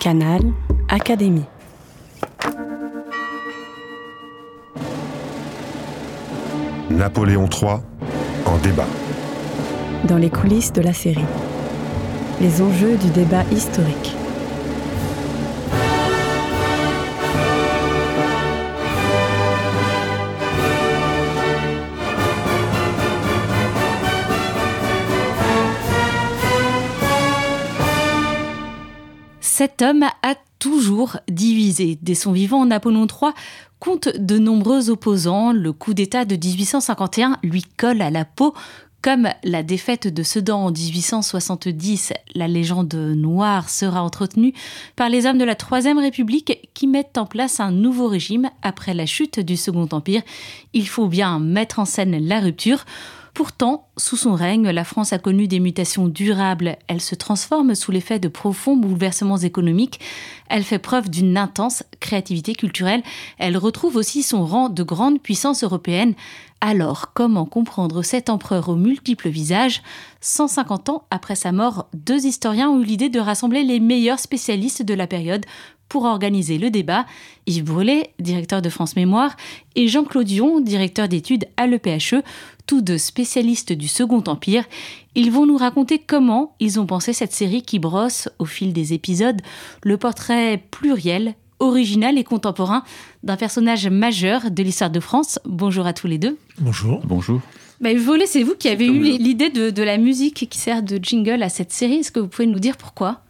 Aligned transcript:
Canal 0.00 0.40
Académie. 0.88 1.44
Napoléon 6.90 7.46
III 7.46 7.80
en 8.46 8.56
débat. 8.62 8.86
Dans 10.04 10.16
les 10.16 10.30
coulisses 10.30 10.72
de 10.72 10.80
la 10.80 10.94
série. 10.94 11.20
Les 12.40 12.62
enjeux 12.62 12.96
du 12.96 13.10
débat 13.10 13.44
historique. 13.52 14.16
Cet 29.60 29.82
homme 29.82 30.04
a 30.22 30.36
toujours 30.58 31.18
divisé. 31.28 31.98
Dès 32.00 32.14
son 32.14 32.32
vivant, 32.32 32.64
Napoléon 32.64 33.06
III 33.06 33.32
compte 33.78 34.08
de 34.08 34.38
nombreux 34.38 34.88
opposants. 34.88 35.52
Le 35.52 35.74
coup 35.74 35.92
d'État 35.92 36.24
de 36.24 36.34
1851 36.34 37.36
lui 37.42 37.62
colle 37.76 38.00
à 38.00 38.08
la 38.08 38.24
peau. 38.24 38.54
Comme 39.02 39.28
la 39.44 39.62
défaite 39.62 40.08
de 40.08 40.22
Sedan 40.22 40.64
en 40.64 40.70
1870, 40.70 42.14
la 42.34 42.48
légende 42.48 42.94
noire 42.94 43.68
sera 43.68 44.02
entretenue 44.02 44.54
par 44.96 45.10
les 45.10 45.26
hommes 45.26 45.36
de 45.36 45.44
la 45.44 45.56
Troisième 45.56 45.98
République 45.98 46.70
qui 46.72 46.86
mettent 46.86 47.18
en 47.18 47.26
place 47.26 47.60
un 47.60 47.70
nouveau 47.70 48.08
régime 48.08 48.48
après 48.62 48.94
la 48.94 49.04
chute 49.04 49.40
du 49.40 49.58
Second 49.58 49.88
Empire. 49.92 50.22
Il 50.72 50.88
faut 50.88 51.06
bien 51.06 51.38
mettre 51.38 51.80
en 51.80 51.84
scène 51.84 52.16
la 52.26 52.40
rupture. 52.40 52.86
Pourtant, 53.40 53.88
sous 53.96 54.18
son 54.18 54.34
règne, 54.34 54.68
la 54.68 54.84
France 54.84 55.14
a 55.14 55.18
connu 55.18 55.48
des 55.48 55.60
mutations 55.60 56.08
durables. 56.08 56.76
Elle 56.88 57.00
se 57.00 57.14
transforme 57.14 57.74
sous 57.74 57.90
l'effet 57.90 58.18
de 58.18 58.28
profonds 58.28 58.76
bouleversements 58.76 59.38
économiques. 59.38 59.98
Elle 60.50 60.62
fait 60.62 60.78
preuve 60.78 61.08
d'une 61.08 61.38
intense 61.38 61.82
créativité 62.00 62.54
culturelle. 62.54 63.02
Elle 63.38 63.56
retrouve 63.56 63.96
aussi 63.96 64.22
son 64.22 64.44
rang 64.44 64.68
de 64.68 64.82
grande 64.82 65.22
puissance 65.22 65.64
européenne. 65.64 66.12
Alors, 66.60 67.14
comment 67.14 67.46
comprendre 67.46 68.02
cet 68.02 68.28
empereur 68.28 68.68
aux 68.68 68.76
multiples 68.76 69.30
visages? 69.30 69.80
150 70.20 70.90
ans 70.90 71.04
après 71.10 71.34
sa 71.34 71.50
mort, 71.50 71.88
deux 71.94 72.26
historiens 72.26 72.68
ont 72.68 72.82
eu 72.82 72.84
l'idée 72.84 73.08
de 73.08 73.20
rassembler 73.20 73.64
les 73.64 73.80
meilleurs 73.80 74.18
spécialistes 74.18 74.82
de 74.82 74.92
la 74.92 75.06
période 75.06 75.46
pour 75.90 76.04
organiser 76.04 76.56
le 76.56 76.70
débat. 76.70 77.04
Yves 77.46 77.64
Brelet, 77.64 78.14
directeur 78.18 78.62
de 78.62 78.70
France 78.70 78.96
Mémoire, 78.96 79.36
et 79.74 79.88
Jean-Claude 79.88 80.26
Dion, 80.26 80.60
directeur 80.60 81.08
d'études 81.08 81.46
à 81.58 81.66
l'EPHE, 81.66 82.22
tous 82.70 82.82
deux 82.82 82.98
spécialistes 82.98 83.72
du 83.72 83.88
Second 83.88 84.22
Empire. 84.28 84.62
Ils 85.16 85.32
vont 85.32 85.44
nous 85.44 85.56
raconter 85.56 85.98
comment 85.98 86.54
ils 86.60 86.78
ont 86.78 86.86
pensé 86.86 87.12
cette 87.12 87.32
série 87.32 87.62
qui 87.62 87.80
brosse, 87.80 88.28
au 88.38 88.44
fil 88.44 88.72
des 88.72 88.92
épisodes, 88.92 89.40
le 89.82 89.96
portrait 89.96 90.62
pluriel, 90.70 91.34
original 91.58 92.16
et 92.16 92.22
contemporain 92.22 92.84
d'un 93.24 93.36
personnage 93.36 93.88
majeur 93.88 94.52
de 94.52 94.62
l'histoire 94.62 94.88
de 94.88 95.00
France. 95.00 95.40
Bonjour 95.44 95.84
à 95.84 95.92
tous 95.92 96.06
les 96.06 96.18
deux. 96.18 96.38
Bonjour. 96.60 97.00
Bonjour. 97.04 97.40
Bah, 97.80 97.92
Volet, 97.92 98.26
c'est 98.26 98.44
vous 98.44 98.54
qui 98.54 98.68
avez 98.68 98.86
eu 98.86 99.18
l'idée 99.18 99.50
de, 99.50 99.70
de 99.70 99.82
la 99.82 99.98
musique 99.98 100.48
qui 100.48 100.58
sert 100.58 100.84
de 100.84 101.00
jingle 101.02 101.42
à 101.42 101.48
cette 101.48 101.72
série. 101.72 101.94
Est-ce 101.94 102.12
que 102.12 102.20
vous 102.20 102.28
pouvez 102.28 102.46
nous 102.46 102.60
dire 102.60 102.76
pourquoi? 102.76 103.24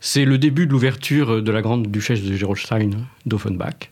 C'est 0.00 0.26
le 0.26 0.36
début 0.36 0.66
de 0.66 0.72
l'ouverture 0.72 1.42
de 1.42 1.50
la 1.50 1.62
grande 1.62 1.86
duchesse 1.86 2.20
de 2.20 2.36
Gerolstein 2.36 3.06
d'Offenbach. 3.24 3.91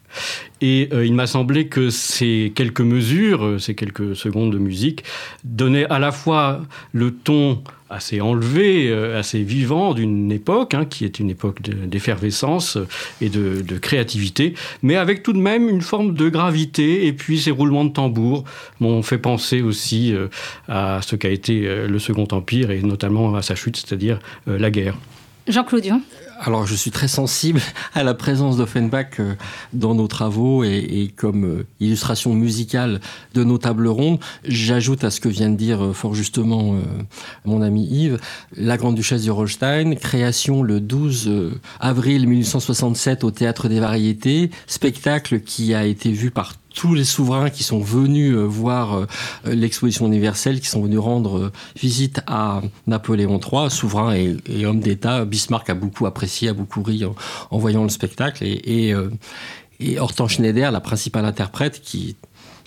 Et 0.61 0.89
euh, 0.93 1.07
il 1.07 1.15
m'a 1.15 1.27
semblé 1.27 1.69
que 1.69 1.91
ces 1.91 2.53
quelques 2.55 2.81
mesures, 2.81 3.45
euh, 3.45 3.59
ces 3.59 3.75
quelques 3.75 4.15
secondes 4.15 4.53
de 4.53 4.59
musique, 4.59 5.05
donnaient 5.45 5.87
à 5.87 5.99
la 5.99 6.13
fois 6.13 6.61
le 6.93 7.13
ton 7.13 7.63
assez 7.89 8.21
enlevé, 8.21 8.89
euh, 8.89 9.19
assez 9.19 9.43
vivant 9.43 9.95
d'une 9.95 10.31
époque, 10.31 10.75
hein, 10.75 10.85
qui 10.85 11.05
est 11.05 11.19
une 11.19 11.31
époque 11.31 11.63
d'effervescence 11.63 12.79
et 13.21 13.29
de, 13.31 13.63
créativité, 13.79 14.55
mais 14.83 14.97
avec 14.97 15.23
tout 15.23 15.33
de 15.33 15.39
même 15.39 15.69
une 15.69 15.81
forme 15.81 16.15
de 16.15 16.29
gravité. 16.29 17.07
Et 17.07 17.13
puis 17.13 17.39
ces 17.39 17.51
roulements 17.51 17.85
de 17.85 17.93
tambour 17.93 18.45
m'ont 18.79 19.03
fait 19.03 19.19
penser 19.19 19.63
aussi 19.63 20.15
à 20.69 21.01
ce 21.03 21.17
qu'a 21.17 21.31
été 21.31 21.87
le 21.87 21.99
Second 21.99 22.29
Empire 22.31 22.71
et 22.71 22.83
notamment 22.83 23.35
à 23.35 23.43
sa 23.43 23.55
chute, 23.55 23.77
c'est-à-dire 23.77 24.21
la 24.47 24.71
guerre. 24.71 24.97
Jean-Claude 25.49 25.85
alors, 26.43 26.67
je 26.67 26.75
suis 26.75 26.91
très 26.91 27.09
sensible 27.09 27.61
à 27.95 28.03
la 28.03 28.15
présence 28.15 28.57
d'Offenbach 28.57 29.21
euh, 29.21 29.35
dans 29.75 29.95
nos 29.95 30.07
travaux 30.07 30.65
et, 30.65 31.13
comme 31.15 31.45
euh, 31.45 31.67
illustration 31.81 32.33
musicale 32.33 33.01
de 33.35 33.45
nos 33.45 33.59
tables 33.59 33.89
rondes. 33.89 34.19
J'ajoute 34.45 35.05
à 35.05 35.11
ce 35.11 35.21
que 35.21 35.29
vient 35.29 35.51
de 35.51 35.57
dire 35.57 35.85
euh, 35.85 35.93
fort 35.93 36.15
justement 36.15 36.77
mon 37.45 37.61
ami 37.61 37.87
Yves, 37.87 38.19
La 38.57 38.77
Grande 38.77 38.95
Duchesse 38.95 39.25
de 39.25 39.31
Rollstein, 39.31 39.97
création 39.97 40.63
le 40.63 40.81
12 40.81 41.31
avril 41.79 42.27
1867 42.27 43.25
au 43.25 43.31
Théâtre 43.31 43.69
des 43.69 43.81
Variétés, 43.81 44.51
spectacle 44.67 45.41
qui 45.41 45.75
a 45.75 45.85
été 45.85 46.11
vu 46.11 46.31
par 46.31 46.55
tous 46.75 46.95
les 46.95 47.05
souverains 47.05 47.51
qui 47.51 47.63
sont 47.63 47.81
venus 47.81 48.35
euh, 48.35 48.45
voir 48.45 48.95
euh, 48.95 49.07
l'exposition 49.45 50.07
universelle, 50.07 50.61
qui 50.61 50.69
sont 50.69 50.83
venus 50.83 50.99
rendre 50.99 51.39
euh, 51.39 51.53
visite 51.77 52.21
à 52.27 52.63
Napoléon 52.87 53.41
III, 53.41 53.71
souverain 53.71 54.15
et, 54.15 54.65
homme 54.65 54.81
d'État. 54.81 55.25
Bismarck 55.25 55.69
a 55.71 55.75
beaucoup 55.75 56.07
apprécié, 56.07 56.49
a 56.49 56.53
beaucoup 56.53 56.83
ri 56.83 57.05
en, 57.05 57.59
voyant 57.59 57.83
le 57.83 57.89
spectacle. 57.89 58.45
Et, 58.45 58.91
et, 58.91 58.95
et 59.81 59.99
Hortense 59.99 60.33
Schneider, 60.33 60.71
la 60.71 60.81
principale 60.81 61.25
interprète, 61.25 61.81
qui 61.81 62.17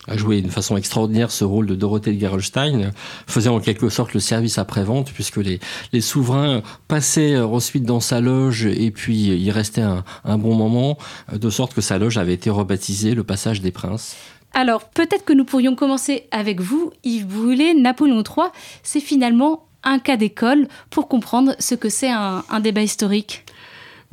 a 0.08 0.16
joué 0.16 0.40
d'une 0.40 0.50
façon 0.50 0.76
extraordinaire 0.76 1.30
ce 1.30 1.44
rôle 1.44 1.66
de 1.66 1.74
Dorothée 1.74 2.12
de 2.12 2.20
Gerolstein, 2.20 2.90
faisait 3.26 3.48
en 3.48 3.60
quelque 3.60 3.88
sorte 3.88 4.14
le 4.14 4.20
service 4.20 4.58
après-vente, 4.58 5.12
puisque 5.12 5.38
les, 5.38 5.60
les 5.92 6.00
souverains 6.00 6.62
passaient 6.88 7.38
ensuite 7.38 7.84
dans 7.84 8.00
sa 8.00 8.20
loge 8.20 8.66
et 8.66 8.90
puis 8.90 9.14
il 9.14 9.50
restait 9.50 9.82
un, 9.82 10.38
bon 10.38 10.54
moment, 10.54 10.98
de 11.32 11.50
sorte 11.50 11.74
que 11.74 11.80
sa 11.80 11.98
loge 11.98 12.18
avait 12.18 12.34
été 12.34 12.50
rebaptisée 12.50 13.14
le 13.14 13.24
Passage 13.24 13.60
des 13.60 13.70
Princes. 13.70 14.16
Alors 14.52 14.88
peut-être 14.88 15.24
que 15.24 15.32
nous 15.32 15.44
pourrions 15.44 15.74
commencer 15.74 16.28
avec 16.30 16.60
vous, 16.60 16.92
Yves 17.02 17.26
Brûlé. 17.26 17.74
Napoléon 17.74 18.22
III, 18.22 18.48
c'est 18.82 19.00
finalement 19.00 19.66
un 19.82 19.98
cas 19.98 20.16
d'école 20.16 20.68
pour 20.90 21.08
comprendre 21.08 21.54
ce 21.58 21.74
que 21.74 21.88
c'est 21.88 22.10
un 22.10 22.60
débat 22.60 22.82
historique. 22.82 23.43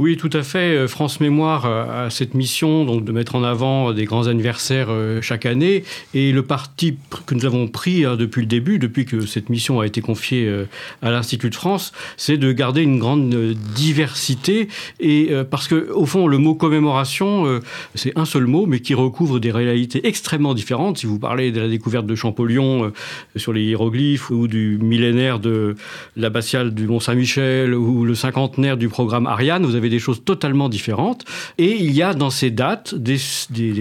Oui, 0.02 0.18
tout 0.18 0.32
à 0.34 0.42
fait. 0.42 0.76
Euh, 0.76 0.88
France 0.88 1.20
Mémoire 1.20 1.68
a 1.68 2.10
cette 2.10 2.34
mission 2.34 2.86
donc, 2.86 3.06
de 3.06 3.12
mettre 3.12 3.36
en 3.36 3.44
avant 3.44 3.94
des 3.94 4.06
grands 4.06 4.26
anniversaires 4.26 4.88
euh, 4.90 5.22
chaque 5.22 5.46
année. 5.46 5.84
Et 6.16 6.32
le 6.32 6.42
parti 6.42 6.98
que 7.28 7.36
nous 7.36 7.46
avons 7.46 7.68
pris 7.68 8.04
hein, 8.04 8.16
depuis 8.16 8.42
le 8.42 8.48
début, 8.48 8.80
depuis 8.80 9.06
que 9.06 9.28
cette 9.28 9.50
mission 9.50 9.80
a 9.80 9.86
été 9.86 10.02
confiée 10.02 10.48
euh, 10.48 10.66
à 11.04 11.12
l'Institut 11.12 11.52
de 11.52 11.56
France, 11.56 11.92
c'est 12.18 12.38
de 12.38 12.52
garder 12.52 12.82
une 12.82 12.98
grande 12.98 13.30
diversité. 13.76 14.70
Et 15.00 15.30
parce 15.52 15.68
que, 15.68 15.92
au 15.92 16.08
fond, 16.08 16.26
le 16.26 16.40
mot 16.40 16.56
commémoration, 16.56 17.62
c'est 17.94 18.18
un 18.18 18.26
seul 18.26 18.48
mot, 18.48 18.66
mais 18.66 18.80
qui 18.80 18.96
recouvre 18.96 19.40
des 19.40 19.52
réalités 19.52 20.08
extrêmement 20.08 20.56
différentes. 20.56 20.98
Si 20.98 21.06
vous 21.06 21.20
parlez 21.20 21.52
de 21.52 21.62
la 21.62 21.68
découverte 21.68 22.08
de 22.08 22.16
Champollion 22.16 22.92
sur 23.36 23.54
les 23.54 23.64
hiéroglyphes 23.64 24.32
ou 24.32 24.48
du 24.48 24.80
millénaire 24.82 25.40
de 25.40 25.76
l'abbatiale 26.16 26.74
du 26.74 26.88
Mont-Saint-Michel 26.88 27.76
ou 27.76 28.04
le 28.04 28.16
cinquantenaire 28.16 28.78
du 28.78 28.90
programme 28.90 29.28
Ariane, 29.28 29.64
vous 29.64 29.76
avez 29.76 29.91
des 29.92 30.00
choses 30.00 30.24
totalement 30.24 30.70
différentes. 30.70 31.26
Et 31.58 31.76
il 31.76 31.92
y 31.92 32.02
a 32.02 32.14
dans 32.14 32.32
ces 32.32 32.50
dates 32.50 32.96
des, 32.96 33.18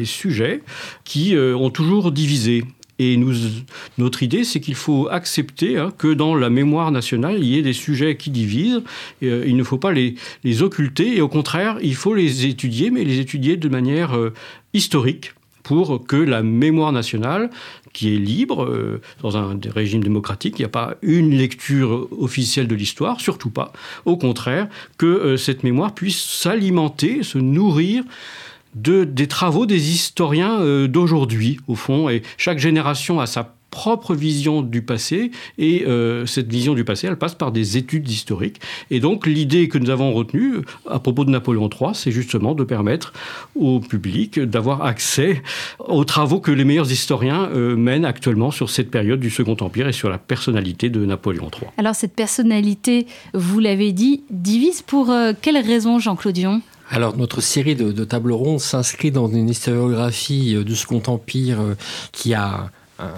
sujets 0.04 0.62
qui 1.04 1.34
euh, 1.34 1.56
ont 1.56 1.70
toujours 1.70 2.12
divisé. 2.12 2.64
Et 2.98 3.16
nous, 3.16 3.32
notre 3.96 4.22
idée, 4.22 4.44
c'est 4.44 4.60
qu'il 4.60 4.74
faut 4.74 5.08
accepter 5.10 5.78
hein, 5.78 5.90
que 5.96 6.12
dans 6.12 6.34
la 6.34 6.50
mémoire 6.50 6.92
nationale, 6.92 7.36
il 7.38 7.46
y 7.46 7.58
ait 7.58 7.62
des 7.62 7.72
sujets 7.72 8.18
qui 8.18 8.28
divisent. 8.28 8.82
Euh, 9.22 9.44
il 9.46 9.56
ne 9.56 9.62
faut 9.62 9.78
pas 9.78 9.92
les, 9.92 10.16
les, 10.44 10.62
occulter. 10.62 11.16
Et 11.16 11.22
au 11.22 11.28
contraire, 11.28 11.78
il 11.80 11.94
faut 11.94 12.12
les 12.14 12.44
étudier, 12.44 12.90
mais 12.90 13.04
les 13.04 13.18
étudier 13.18 13.56
de 13.56 13.68
manière 13.70 14.14
euh, 14.14 14.34
historique 14.74 15.32
pour 15.62 16.06
que 16.06 16.16
la 16.16 16.42
mémoire 16.42 16.92
nationale 16.92 17.50
qui 17.92 18.14
est 18.14 18.18
libre. 18.18 18.64
Euh, 18.64 19.00
dans 19.22 19.36
un 19.36 19.58
régime 19.74 20.02
démocratique, 20.02 20.58
il 20.58 20.62
n'y 20.62 20.66
a 20.66 20.70
pas 20.70 20.94
une 21.02 21.30
lecture 21.30 22.08
officielle 22.18 22.68
de 22.68 22.74
l'histoire, 22.74 23.20
surtout 23.20 23.50
pas. 23.50 23.72
Au 24.04 24.16
contraire, 24.16 24.68
que 24.98 25.06
euh, 25.06 25.36
cette 25.36 25.64
mémoire 25.64 25.94
puisse 25.94 26.22
s'alimenter, 26.22 27.22
se 27.22 27.38
nourrir 27.38 28.04
de, 28.74 29.04
des 29.04 29.26
travaux 29.26 29.66
des 29.66 29.90
historiens 29.90 30.60
euh, 30.60 30.86
d'aujourd'hui, 30.86 31.58
au 31.66 31.74
fond. 31.74 32.08
Et 32.08 32.22
chaque 32.36 32.58
génération 32.58 33.20
a 33.20 33.26
sa 33.26 33.54
propre 33.70 34.14
vision 34.14 34.62
du 34.62 34.82
passé 34.82 35.30
et 35.58 35.84
euh, 35.86 36.26
cette 36.26 36.50
vision 36.50 36.74
du 36.74 36.84
passé, 36.84 37.06
elle 37.06 37.16
passe 37.16 37.34
par 37.34 37.52
des 37.52 37.76
études 37.76 38.08
historiques. 38.10 38.60
Et 38.90 39.00
donc 39.00 39.26
l'idée 39.26 39.68
que 39.68 39.78
nous 39.78 39.90
avons 39.90 40.12
retenue 40.12 40.58
à 40.88 40.98
propos 40.98 41.24
de 41.24 41.30
Napoléon 41.30 41.70
III, 41.70 41.90
c'est 41.94 42.10
justement 42.10 42.54
de 42.54 42.64
permettre 42.64 43.12
au 43.54 43.80
public 43.80 44.40
d'avoir 44.40 44.84
accès 44.84 45.42
aux 45.78 46.04
travaux 46.04 46.40
que 46.40 46.50
les 46.50 46.64
meilleurs 46.64 46.90
historiens 46.90 47.48
euh, 47.54 47.76
mènent 47.76 48.04
actuellement 48.04 48.50
sur 48.50 48.70
cette 48.70 48.90
période 48.90 49.20
du 49.20 49.30
Second 49.30 49.56
Empire 49.60 49.88
et 49.88 49.92
sur 49.92 50.10
la 50.10 50.18
personnalité 50.18 50.90
de 50.90 51.04
Napoléon 51.04 51.50
III. 51.52 51.70
Alors 51.78 51.94
cette 51.94 52.14
personnalité, 52.14 53.06
vous 53.34 53.60
l'avez 53.60 53.92
dit, 53.92 54.22
divise 54.30 54.82
pour 54.82 55.10
euh, 55.10 55.32
quelles 55.40 55.58
raisons, 55.58 55.98
Jean-Claude 55.98 56.34
Dion 56.34 56.62
alors 56.92 57.16
notre 57.16 57.40
série 57.40 57.76
de, 57.76 57.92
de 57.92 58.04
tables 58.04 58.32
rondes 58.32 58.58
s'inscrit 58.58 59.12
dans 59.12 59.28
une 59.28 59.48
historiographie 59.48 60.56
du 60.64 60.74
Second 60.74 61.00
Empire 61.06 61.76
qui 62.10 62.34
a 62.34 62.72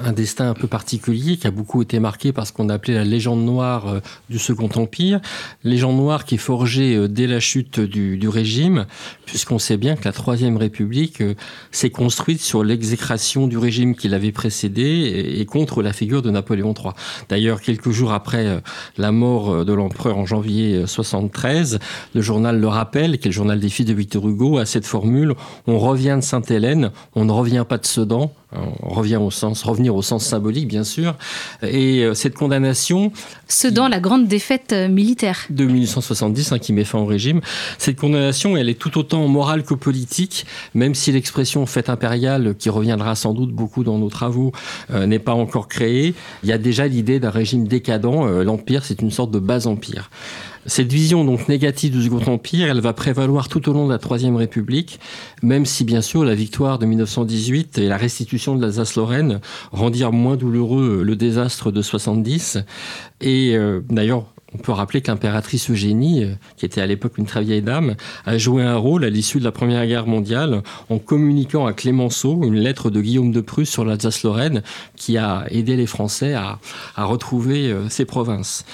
un 0.04 0.12
destin 0.12 0.50
un 0.50 0.54
peu 0.54 0.66
particulier 0.66 1.36
qui 1.36 1.46
a 1.46 1.50
beaucoup 1.50 1.82
été 1.82 1.98
marqué 1.98 2.32
par 2.32 2.46
ce 2.46 2.52
qu'on 2.52 2.68
appelait 2.68 2.94
la 2.94 3.04
légende 3.04 3.44
noire 3.44 3.88
euh, 3.88 4.00
du 4.30 4.38
Second 4.38 4.68
Empire. 4.76 5.20
Légende 5.64 5.96
noire 5.96 6.24
qui 6.24 6.36
est 6.36 6.38
forgée 6.38 6.96
euh, 6.96 7.08
dès 7.08 7.26
la 7.26 7.40
chute 7.40 7.80
du, 7.80 8.16
du 8.16 8.28
régime, 8.28 8.86
puisqu'on 9.26 9.58
sait 9.58 9.76
bien 9.76 9.96
que 9.96 10.04
la 10.04 10.12
Troisième 10.12 10.56
République 10.56 11.20
euh, 11.20 11.34
s'est 11.70 11.90
construite 11.90 12.40
sur 12.40 12.64
l'exécration 12.64 13.46
du 13.46 13.58
régime 13.58 13.94
qui 13.94 14.08
l'avait 14.08 14.32
précédé 14.32 15.34
et 15.36 15.44
contre 15.46 15.82
la 15.82 15.92
figure 15.92 16.22
de 16.22 16.30
Napoléon 16.30 16.74
III. 16.74 16.92
D'ailleurs, 17.28 17.60
quelques 17.60 17.90
jours 17.90 18.12
après 18.12 18.62
la 18.96 19.12
mort 19.12 19.64
de 19.64 19.72
l'empereur 19.72 20.18
en 20.18 20.26
janvier 20.26 20.86
73, 20.86 21.78
le 22.14 22.20
journal 22.20 22.60
Le 22.60 22.68
Rappel, 22.68 23.18
qui 23.18 23.28
est 23.28 23.30
le 23.30 23.34
journal 23.34 23.60
des 23.60 23.68
fils 23.68 23.86
de 23.86 23.92
Victor 23.92 24.28
Hugo, 24.28 24.58
a 24.58 24.66
cette 24.66 24.86
formule 24.86 25.34
on 25.66 25.78
revient 25.78 26.16
de 26.18 26.24
Sainte-Hélène, 26.24 26.90
on 27.14 27.24
ne 27.24 27.32
revient 27.32 27.64
pas 27.68 27.78
de 27.78 27.86
Sedan, 27.86 28.32
on 28.82 28.88
revient 28.90 29.16
au 29.16 29.30
sens, 29.30 29.62
revenir 29.62 29.94
au 29.94 30.02
sens 30.02 30.24
symbolique, 30.24 30.68
bien 30.68 30.84
sûr. 30.84 31.14
Et 31.62 32.04
euh, 32.04 32.14
cette 32.14 32.34
condamnation. 32.34 33.12
Sedan, 33.48 33.88
la 33.88 34.00
grande 34.00 34.28
défaite 34.28 34.72
euh, 34.72 34.88
militaire. 34.88 35.46
De 35.50 35.64
1870, 35.64 36.52
hein, 36.52 36.58
qui 36.58 36.72
met 36.72 36.84
fin 36.84 36.98
au 36.98 37.06
régime. 37.06 37.40
Cette 37.78 37.96
condamnation, 37.96 38.56
elle 38.56 38.68
est 38.68 38.78
tout 38.78 38.98
autant 38.98 39.26
morale 39.28 39.62
que 39.62 39.74
politique, 39.74 40.46
même 40.74 40.94
si 40.94 41.12
l'expression 41.12 41.66
fête 41.66 41.88
impériale, 41.88 42.54
qui 42.58 42.70
reviendra 42.70 43.14
sans 43.14 43.34
doute 43.34 43.52
beaucoup 43.52 43.84
dans 43.84 43.98
nos 43.98 44.10
travaux, 44.10 44.52
euh, 44.92 45.06
n'est 45.06 45.18
pas 45.18 45.34
encore 45.34 45.68
créée. 45.68 46.14
Il 46.42 46.48
y 46.48 46.52
a 46.52 46.58
déjà 46.58 46.86
l'idée 46.86 47.20
d'un 47.20 47.30
régime 47.30 47.66
décadent. 47.66 48.02
L'Empire, 48.02 48.84
c'est 48.84 49.00
une 49.00 49.10
sorte 49.10 49.30
de 49.30 49.38
bas 49.38 49.66
empire. 49.66 50.10
Cette 50.66 50.92
vision 50.92 51.24
donc 51.24 51.48
négative 51.48 51.92
du 51.92 52.04
Second 52.04 52.34
Empire, 52.34 52.68
elle 52.68 52.80
va 52.80 52.92
prévaloir 52.92 53.48
tout 53.48 53.68
au 53.68 53.72
long 53.72 53.86
de 53.86 53.92
la 53.92 53.98
Troisième 53.98 54.36
République, 54.36 55.00
même 55.42 55.66
si 55.66 55.82
bien 55.82 56.02
sûr 56.02 56.24
la 56.24 56.36
victoire 56.36 56.78
de 56.78 56.86
1918 56.86 57.78
et 57.78 57.88
la 57.88 57.96
restitution 57.96 58.54
de 58.54 58.62
l'Alsace-Lorraine 58.62 59.40
rendirent 59.72 60.12
moins 60.12 60.36
douloureux 60.36 61.02
le 61.02 61.16
désastre 61.16 61.72
de 61.72 61.82
70. 61.82 62.58
Et 63.20 63.56
euh, 63.56 63.80
d'ailleurs, 63.90 64.31
on 64.54 64.58
peut 64.58 64.72
rappeler 64.72 65.00
que 65.00 65.10
l'impératrice 65.10 65.70
Eugénie, 65.70 66.24
euh, 66.24 66.34
qui 66.56 66.66
était 66.66 66.80
à 66.80 66.86
l'époque 66.86 67.18
une 67.18 67.26
très 67.26 67.42
vieille 67.42 67.62
dame, 67.62 67.94
a 68.26 68.38
joué 68.38 68.62
un 68.62 68.76
rôle 68.76 69.04
à 69.04 69.10
l'issue 69.10 69.38
de 69.38 69.44
la 69.44 69.52
Première 69.52 69.86
Guerre 69.86 70.06
mondiale 70.06 70.62
en 70.90 70.98
communiquant 70.98 71.66
à 71.66 71.72
Clémenceau 71.72 72.42
une 72.42 72.56
lettre 72.56 72.90
de 72.90 73.00
Guillaume 73.00 73.32
de 73.32 73.40
Prusse 73.40 73.70
sur 73.70 73.84
l'Alsace-Lorraine 73.84 74.62
qui 74.96 75.16
a 75.16 75.44
aidé 75.50 75.76
les 75.76 75.86
Français 75.86 76.34
à, 76.34 76.58
retrouver 76.96 77.70
euh, 77.70 77.88
ces 77.88 78.04
provinces. 78.04 78.64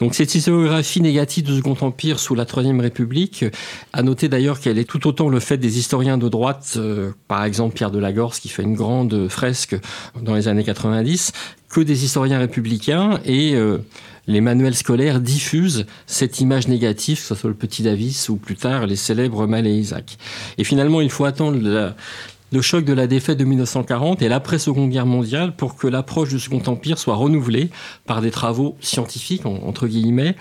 Donc 0.00 0.14
cette 0.14 0.34
historiographie 0.34 1.00
négative 1.00 1.44
du 1.44 1.56
Second 1.56 1.76
Empire 1.80 2.18
sous 2.18 2.34
la 2.34 2.44
Troisième 2.44 2.80
République, 2.80 3.44
a 3.92 4.02
noté 4.02 4.28
d'ailleurs 4.28 4.60
qu'elle 4.60 4.78
est 4.78 4.88
tout 4.88 5.06
autant 5.06 5.28
le 5.28 5.40
fait 5.40 5.56
des 5.56 5.78
historiens 5.78 6.18
de 6.18 6.28
droite, 6.28 6.74
euh, 6.76 7.12
par 7.28 7.44
exemple 7.44 7.74
Pierre 7.74 7.90
de 7.90 7.98
Lagorce 7.98 8.40
qui 8.40 8.48
fait 8.48 8.62
une 8.62 8.74
grande 8.74 9.28
fresque 9.28 9.76
dans 10.20 10.34
les 10.34 10.48
années 10.48 10.64
90, 10.64 11.32
que 11.68 11.80
des 11.80 12.04
historiens 12.04 12.38
républicains 12.38 13.20
et 13.24 13.54
les 14.28 14.40
manuels 14.40 14.76
scolaires 14.76 15.20
diffusent 15.20 15.86
cette 16.06 16.40
image 16.40 16.68
négative, 16.68 17.16
que 17.16 17.26
ce 17.26 17.34
soit 17.34 17.50
le 17.50 17.56
petit 17.56 17.82
Davis 17.82 18.28
ou 18.28 18.36
plus 18.36 18.56
tard 18.56 18.86
les 18.86 18.94
célèbres 18.94 19.46
Mal 19.46 19.66
et 19.66 19.74
Isaac. 19.74 20.18
Et 20.58 20.64
finalement, 20.64 21.00
il 21.00 21.10
faut 21.10 21.24
attendre 21.24 21.58
la, 21.60 21.96
le 22.50 22.62
choc 22.62 22.84
de 22.84 22.92
la 22.92 23.06
défaite 23.06 23.38
de 23.38 23.44
1940 23.44 24.22
et 24.22 24.28
l'après-seconde 24.28 24.90
guerre 24.90 25.06
mondiale 25.06 25.54
pour 25.54 25.76
que 25.76 25.86
l'approche 25.86 26.30
du 26.30 26.40
Second 26.40 26.62
Empire 26.66 26.98
soit 26.98 27.14
renouvelée 27.14 27.70
par 28.06 28.22
des 28.22 28.30
travaux 28.30 28.76
scientifiques, 28.80 29.44
entre 29.44 29.86
guillemets. 29.86 30.34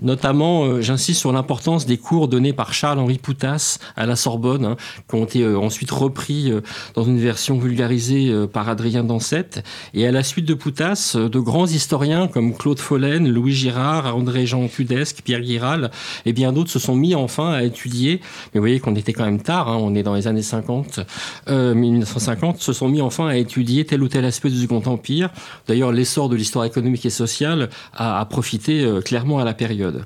Notamment, 0.00 0.64
euh, 0.64 0.80
j'insiste 0.80 1.20
sur 1.20 1.32
l'importance 1.32 1.86
des 1.86 1.96
cours 1.96 2.28
donnés 2.28 2.52
par 2.52 2.72
Charles-Henri 2.72 3.18
Poutas 3.18 3.78
à 3.96 4.06
la 4.06 4.14
Sorbonne, 4.14 4.64
hein, 4.64 4.76
qui 5.08 5.16
ont 5.16 5.24
été 5.24 5.42
euh, 5.42 5.58
ensuite 5.58 5.90
repris 5.90 6.50
euh, 6.50 6.60
dans 6.94 7.04
une 7.04 7.18
version 7.18 7.58
vulgarisée 7.58 8.32
par 8.52 8.68
Adrien 8.68 9.02
Dansette. 9.02 9.64
Et 9.94 10.06
à 10.06 10.12
la 10.12 10.22
suite 10.22 10.44
de 10.44 10.54
Poutas, 10.54 11.16
de 11.16 11.38
grands 11.40 11.66
historiens 11.66 12.28
comme 12.28 12.54
Claude 12.54 12.78
Follen, 12.78 13.28
Louis 13.28 13.52
Girard, 13.52 14.14
André-Jean 14.16 14.68
Cudesque, 14.68 15.22
Pierre 15.24 15.40
Guiral 15.40 15.90
et 16.24 16.32
bien 16.32 16.52
d'autres 16.52 16.70
se 16.70 16.78
sont 16.78 16.94
mis 16.94 17.14
enfin 17.14 17.52
à 17.52 17.62
étudier. 17.62 18.20
Mais 18.52 18.60
vous 18.60 18.62
voyez 18.62 18.80
qu'on 18.80 18.94
était 18.94 19.12
quand 19.12 19.24
même 19.24 19.40
tard, 19.40 19.68
hein, 19.68 19.78
on 19.80 19.94
est 19.94 20.02
dans 20.02 20.14
les 20.14 20.26
années 20.26 20.42
50 20.42 21.00
1950, 21.48 22.56
euh, 22.56 22.58
se 22.58 22.72
sont 22.72 22.88
mis 22.88 23.00
enfin 23.00 23.26
à 23.28 23.36
étudier 23.36 23.84
tel 23.84 24.02
ou 24.02 24.08
tel 24.08 24.24
aspect 24.24 24.50
du 24.50 24.60
Second 24.60 24.82
Empire. 24.86 25.30
D'ailleurs, 25.66 25.92
l'essor 25.92 26.28
de 26.28 26.36
l'histoire 26.36 26.64
économique 26.64 27.06
et 27.06 27.10
sociale 27.10 27.70
a, 27.92 28.24
profité 28.26 28.84
euh, 28.84 29.00
clairement 29.00 29.38
à 29.38 29.44
la 29.44 29.54
période. 29.54 30.04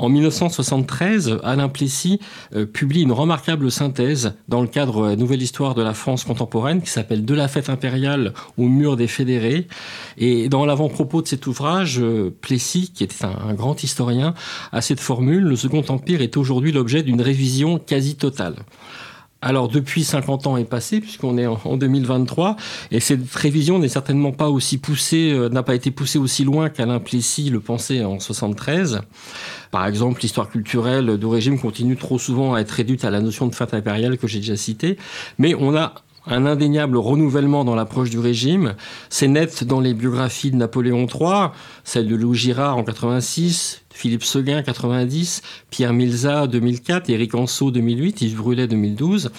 En 0.00 0.08
1973, 0.10 1.40
Alain 1.42 1.68
Plessis 1.68 2.20
euh, 2.54 2.66
publie 2.66 3.02
une 3.02 3.10
remarquable 3.10 3.68
synthèse 3.68 4.34
dans 4.46 4.60
le 4.60 4.68
cadre 4.68 5.02
de 5.02 5.08
la 5.10 5.16
nouvelle 5.16 5.42
histoire 5.42 5.74
de 5.74 5.82
la 5.82 5.92
France 5.92 6.22
contemporaine 6.22 6.80
qui 6.82 6.90
s'appelle 6.90 7.24
De 7.24 7.34
la 7.34 7.48
fête 7.48 7.68
impériale 7.68 8.32
au 8.56 8.68
mur 8.68 8.96
des 8.96 9.08
fédérés. 9.08 9.66
Et 10.16 10.48
dans 10.48 10.64
l'avant-propos 10.64 11.22
de 11.22 11.26
cet 11.26 11.48
ouvrage, 11.48 12.00
Plessis, 12.40 12.92
qui 12.94 13.02
était 13.02 13.24
un, 13.24 13.54
grand 13.54 13.82
historien, 13.82 14.34
a 14.70 14.82
cette 14.82 15.00
formule, 15.00 15.42
le 15.42 15.56
Second 15.56 15.82
Empire 15.88 16.22
est 16.22 16.36
aujourd'hui 16.36 16.70
l'objet 16.70 17.02
d'une 17.02 17.20
révision 17.20 17.80
quasi 17.80 18.14
totale. 18.14 18.54
Alors 19.40 19.68
depuis 19.68 20.02
50 20.02 20.48
ans 20.48 20.56
est 20.56 20.64
passé 20.64 21.00
puisqu'on 21.00 21.38
est 21.38 21.46
en 21.46 21.76
2023 21.76 22.56
et 22.90 22.98
cette 22.98 23.32
révision 23.32 23.78
n'est 23.78 23.88
certainement 23.88 24.32
pas 24.32 24.48
aussi 24.48 24.78
poussée, 24.78 25.30
euh, 25.32 25.48
n'a 25.48 25.62
pas 25.62 25.76
été 25.76 25.92
poussée 25.92 26.18
aussi 26.18 26.42
loin 26.42 26.70
qu'Alain 26.70 26.98
Plessis 26.98 27.48
le 27.48 27.60
pensait 27.60 28.04
en 28.04 28.18
73. 28.18 29.02
Par 29.70 29.86
exemple, 29.86 30.22
l'histoire 30.22 30.50
culturelle 30.50 31.18
du 31.18 31.26
régime 31.26 31.60
continue 31.60 31.96
trop 31.96 32.18
souvent 32.18 32.54
à 32.54 32.60
être 32.60 32.72
réduite 32.72 33.04
à 33.04 33.10
la 33.10 33.20
notion 33.20 33.46
de 33.46 33.54
fête 33.54 33.74
impériale 33.74 34.18
que 34.18 34.26
j'ai 34.26 34.40
déjà 34.40 34.56
citée, 34.56 34.96
mais 35.38 35.54
on 35.54 35.76
a 35.76 35.94
un 36.28 36.46
indéniable 36.46 36.96
renouvellement 36.96 37.64
dans 37.64 37.74
l'approche 37.74 38.10
du 38.10 38.18
régime. 38.18 38.74
C'est 39.08 39.28
net 39.28 39.64
dans 39.64 39.80
les 39.80 39.94
biographies 39.94 40.50
de 40.50 40.56
Napoléon 40.56 41.06
III, 41.06 41.50
celle 41.84 42.06
de 42.06 42.14
Louis 42.14 42.36
Girard 42.36 42.76
en 42.76 42.84
86, 42.84 43.82
Philippe 43.90 44.24
Seguin 44.24 44.62
90, 44.62 45.42
Pierre 45.70 45.92
Milza 45.92 46.46
2004, 46.46 47.10
Éric 47.10 47.34
Anceau 47.34 47.70
2008, 47.70 48.22
Yves 48.22 48.36
Brulet 48.36 48.68
2012. 48.68 49.30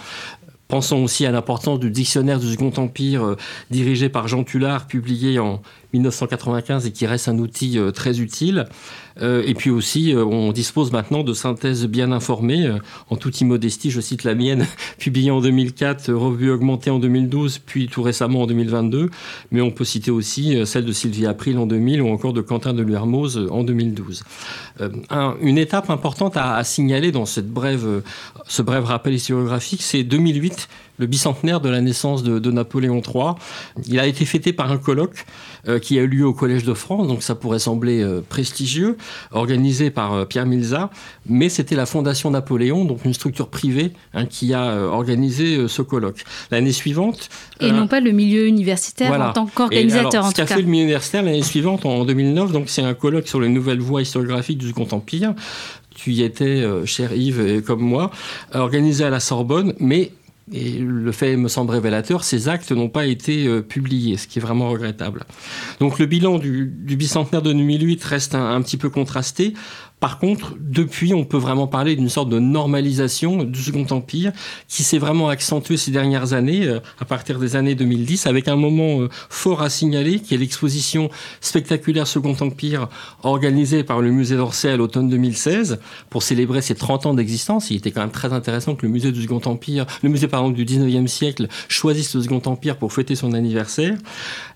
Pensons 0.67 1.03
aussi 1.03 1.25
à 1.25 1.31
l'importance 1.31 1.79
du 1.79 1.89
dictionnaire 1.89 2.39
du 2.39 2.51
Second 2.51 2.71
Empire 2.77 3.25
euh, 3.25 3.37
dirigé 3.71 4.07
par 4.07 4.27
Jean 4.27 4.43
Tullard, 4.43 4.85
publié 4.85 5.39
en 5.39 5.63
1995 5.93 6.85
et 6.85 6.91
qui 6.91 7.05
reste 7.07 7.27
un 7.27 7.37
outil 7.39 7.77
euh, 7.77 7.91
très 7.91 8.19
utile. 8.19 8.65
Euh, 9.21 9.43
et 9.45 9.53
puis 9.53 9.69
aussi, 9.69 10.13
euh, 10.13 10.23
on 10.23 10.51
dispose 10.51 10.91
maintenant 10.91 11.23
de 11.23 11.33
synthèses 11.33 11.85
bien 11.87 12.11
informées. 12.11 12.71
en 13.09 13.15
toute 13.15 13.41
immodestie, 13.41 13.91
je 13.91 13.99
cite 13.99 14.23
la 14.23 14.35
mienne, 14.35 14.65
publiée 14.97 15.31
en 15.31 15.41
2004, 15.41 16.13
revue 16.13 16.51
augmentée 16.51 16.89
en 16.89 16.99
2012, 16.99 17.59
puis 17.59 17.87
tout 17.87 18.01
récemment 18.01 18.43
en 18.43 18.47
2022. 18.47 19.09
Mais 19.51 19.61
on 19.61 19.71
peut 19.71 19.83
citer 19.83 20.11
aussi 20.11 20.65
celle 20.65 20.85
de 20.85 20.91
Sylvie 20.91 21.25
April 21.25 21.57
en 21.57 21.65
2000 21.65 22.01
ou 22.01 22.09
encore 22.09 22.33
de 22.33 22.41
Quentin 22.41 22.73
de 22.73 22.81
Luermoz 22.81 23.47
en 23.49 23.63
2012. 23.63 24.23
une 25.41 25.57
étape 25.57 25.89
importante 25.89 26.37
à, 26.37 26.63
signaler 26.63 27.11
dans 27.11 27.25
cette 27.25 27.49
brève, 27.49 28.03
ce 28.47 28.61
bref 28.61 28.85
rappel 28.85 29.13
historiographique, 29.13 29.81
c'est 29.81 30.03
2008 30.03 30.69
le 30.99 31.07
bicentenaire 31.07 31.61
de 31.61 31.69
la 31.69 31.81
naissance 31.81 32.23
de, 32.23 32.51
Napoléon 32.51 33.01
III. 33.01 33.35
Il 33.87 33.99
a 33.99 34.05
été 34.05 34.25
fêté 34.25 34.53
par 34.53 34.71
un 34.71 34.77
colloque 34.77 35.25
euh, 35.67 35.79
qui 35.79 35.97
a 35.97 36.01
eu 36.01 36.07
lieu 36.07 36.25
au 36.25 36.33
Collège 36.33 36.63
de 36.63 36.73
France, 36.73 37.07
donc 37.07 37.23
ça 37.23 37.35
pourrait 37.35 37.59
sembler 37.59 38.01
euh, 38.01 38.21
prestigieux, 38.27 38.97
organisé 39.31 39.91
par 39.91 40.13
euh, 40.13 40.25
Pierre 40.25 40.45
Milza, 40.45 40.89
mais 41.27 41.47
c'était 41.47 41.75
la 41.75 41.85
Fondation 41.85 42.31
Napoléon, 42.31 42.85
donc 42.85 43.05
une 43.05 43.13
structure 43.13 43.47
privée, 43.49 43.93
hein, 44.13 44.25
qui 44.25 44.53
a 44.53 44.75
organisé 44.87 45.67
ce 45.67 45.81
colloque. 45.81 46.23
L'année 46.51 46.71
suivante... 46.71 47.29
Et 47.61 47.71
non 47.71 47.87
pas 47.87 47.99
le 47.99 48.11
milieu 48.11 48.47
universitaire 48.47 49.11
en 49.11 49.31
tant 49.31 49.45
qu'organisateur, 49.45 50.25
en 50.25 50.29
tout 50.29 50.35
cas. 50.35 50.45
Ce 50.45 50.49
qu'a 50.49 50.55
fait 50.55 50.61
le 50.61 50.67
milieu 50.67 50.83
universitaire 50.83 51.23
l'année 51.23 51.43
suivante, 51.43 51.85
en 51.85 52.03
2009, 52.03 52.51
donc 52.51 52.69
c'est 52.69 52.81
un 52.83 52.93
colloque 52.93 53.27
sur 53.27 53.39
les 53.39 53.49
nouvelles 53.49 53.79
voies 53.79 54.01
historiographiques 54.01 54.57
du 54.57 54.69
Second 54.69 54.87
Empire, 54.91 55.33
tu 55.95 56.11
y 56.11 56.23
étais, 56.23 56.63
cher 56.85 57.13
Yves, 57.13 57.41
et 57.41 57.61
comme 57.61 57.81
moi, 57.81 58.11
organisé 58.53 59.03
à 59.03 59.09
la 59.09 59.19
Sorbonne, 59.19 59.73
mais 59.79 60.11
et 60.51 60.79
le 60.79 61.11
fait 61.11 61.35
me 61.35 61.47
semble 61.47 61.71
révélateur, 61.71 62.23
ces 62.23 62.49
actes 62.49 62.71
n'ont 62.71 62.89
pas 62.89 63.05
été 63.05 63.47
euh, 63.47 63.61
publiés, 63.61 64.17
ce 64.17 64.27
qui 64.27 64.39
est 64.39 64.41
vraiment 64.41 64.69
regrettable. 64.69 65.25
Donc 65.79 65.99
le 65.99 66.05
bilan 66.05 66.39
du, 66.39 66.65
bicentenaire 66.65 67.41
de 67.41 67.53
2008 67.53 68.03
reste 68.03 68.35
un, 68.35 68.61
petit 68.61 68.77
peu 68.77 68.89
contrasté. 68.89 69.53
Par 69.99 70.17
contre, 70.17 70.55
depuis, 70.59 71.13
on 71.13 71.25
peut 71.25 71.37
vraiment 71.37 71.67
parler 71.67 71.95
d'une 71.95 72.09
sorte 72.09 72.29
de 72.29 72.39
normalisation 72.39 73.43
du 73.43 73.61
Second 73.61 73.85
Empire 73.89 74.31
qui 74.67 74.83
s'est 74.83 74.97
vraiment 74.97 75.29
accentuée 75.29 75.77
ces 75.77 75.91
dernières 75.91 76.33
années, 76.33 76.67
euh, 76.67 76.79
à 76.99 77.05
partir 77.05 77.37
des 77.37 77.55
années 77.55 77.75
2010, 77.75 78.25
avec 78.25 78.47
un 78.47 78.55
moment 78.55 79.01
euh, 79.01 79.09
fort 79.29 79.61
à 79.61 79.69
signaler, 79.69 80.19
qui 80.19 80.33
est 80.33 80.37
l'exposition 80.37 81.09
spectaculaire 81.41 82.07
Second 82.07 82.35
Empire 82.39 82.87
organisée 83.23 83.83
par 83.83 84.01
le 84.01 84.11
musée 84.11 84.37
d'Orsay 84.37 84.69
à 84.69 84.77
l'automne 84.77 85.09
2016 85.09 85.79
pour 86.09 86.23
célébrer 86.23 86.61
ses 86.61 86.75
30 86.75 87.07
ans 87.07 87.13
d'existence. 87.13 87.69
Il 87.69 87.77
était 87.77 87.91
quand 87.91 88.01
même 88.01 88.11
très 88.11 88.31
intéressant 88.31 88.75
que 88.75 88.85
le 88.85 88.91
musée 88.91 89.11
du 89.11 89.23
Second 89.23 89.41
Empire, 89.45 89.85
le 90.01 90.09
musée 90.09 90.27
par 90.27 90.49
du 90.49 90.63
19e 90.63 91.07
siècle, 91.07 91.47
choisisse 91.67 92.15
le 92.15 92.21
Second 92.21 92.41
Empire 92.45 92.77
pour 92.77 92.93
fêter 92.93 93.15
son 93.15 93.33
anniversaire. 93.33 93.97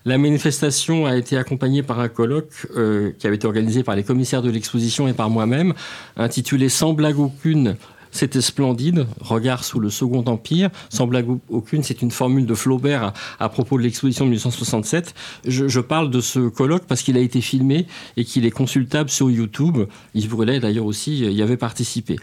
La 0.06 0.16
manifestation 0.16 1.06
a 1.06 1.16
été 1.16 1.36
accompagnée 1.36 1.82
par 1.82 2.00
un 2.00 2.08
colloque 2.08 2.50
euh, 2.76 3.12
qui 3.18 3.26
avait 3.26 3.36
été 3.36 3.46
organisé 3.46 3.82
par 3.82 3.96
les 3.96 4.02
commissaires 4.02 4.42
de 4.42 4.50
l'exposition 4.50 5.06
et 5.08 5.12
par 5.12 5.30
moi-même, 5.34 5.74
intitulé 6.16 6.68
Sans 6.70 6.94
blague 6.94 7.18
aucune, 7.18 7.76
c'était 8.14 8.40
splendide. 8.40 9.06
Regard 9.20 9.64
sous 9.64 9.80
le 9.80 9.90
Second 9.90 10.24
Empire, 10.26 10.70
sans 10.88 11.06
blague 11.06 11.26
aucune, 11.50 11.82
c'est 11.82 12.00
une 12.00 12.12
formule 12.12 12.46
de 12.46 12.54
Flaubert 12.54 13.12
à, 13.40 13.48
propos 13.48 13.76
de 13.76 13.82
l'exposition 13.82 14.24
de 14.24 14.30
1867. 14.30 15.14
Je, 15.46 15.80
parle 15.80 16.10
de 16.10 16.20
ce 16.20 16.48
colloque 16.48 16.84
parce 16.86 17.02
qu'il 17.02 17.16
a 17.16 17.20
été 17.20 17.40
filmé 17.40 17.86
et 18.16 18.24
qu'il 18.24 18.46
est 18.46 18.52
consultable 18.52 19.10
sur 19.10 19.30
YouTube. 19.30 19.78
Yves 20.14 20.28
Brulet, 20.28 20.60
d'ailleurs, 20.60 20.86
aussi 20.86 21.18
y 21.18 21.42
avait 21.42 21.56
participé. 21.56 22.16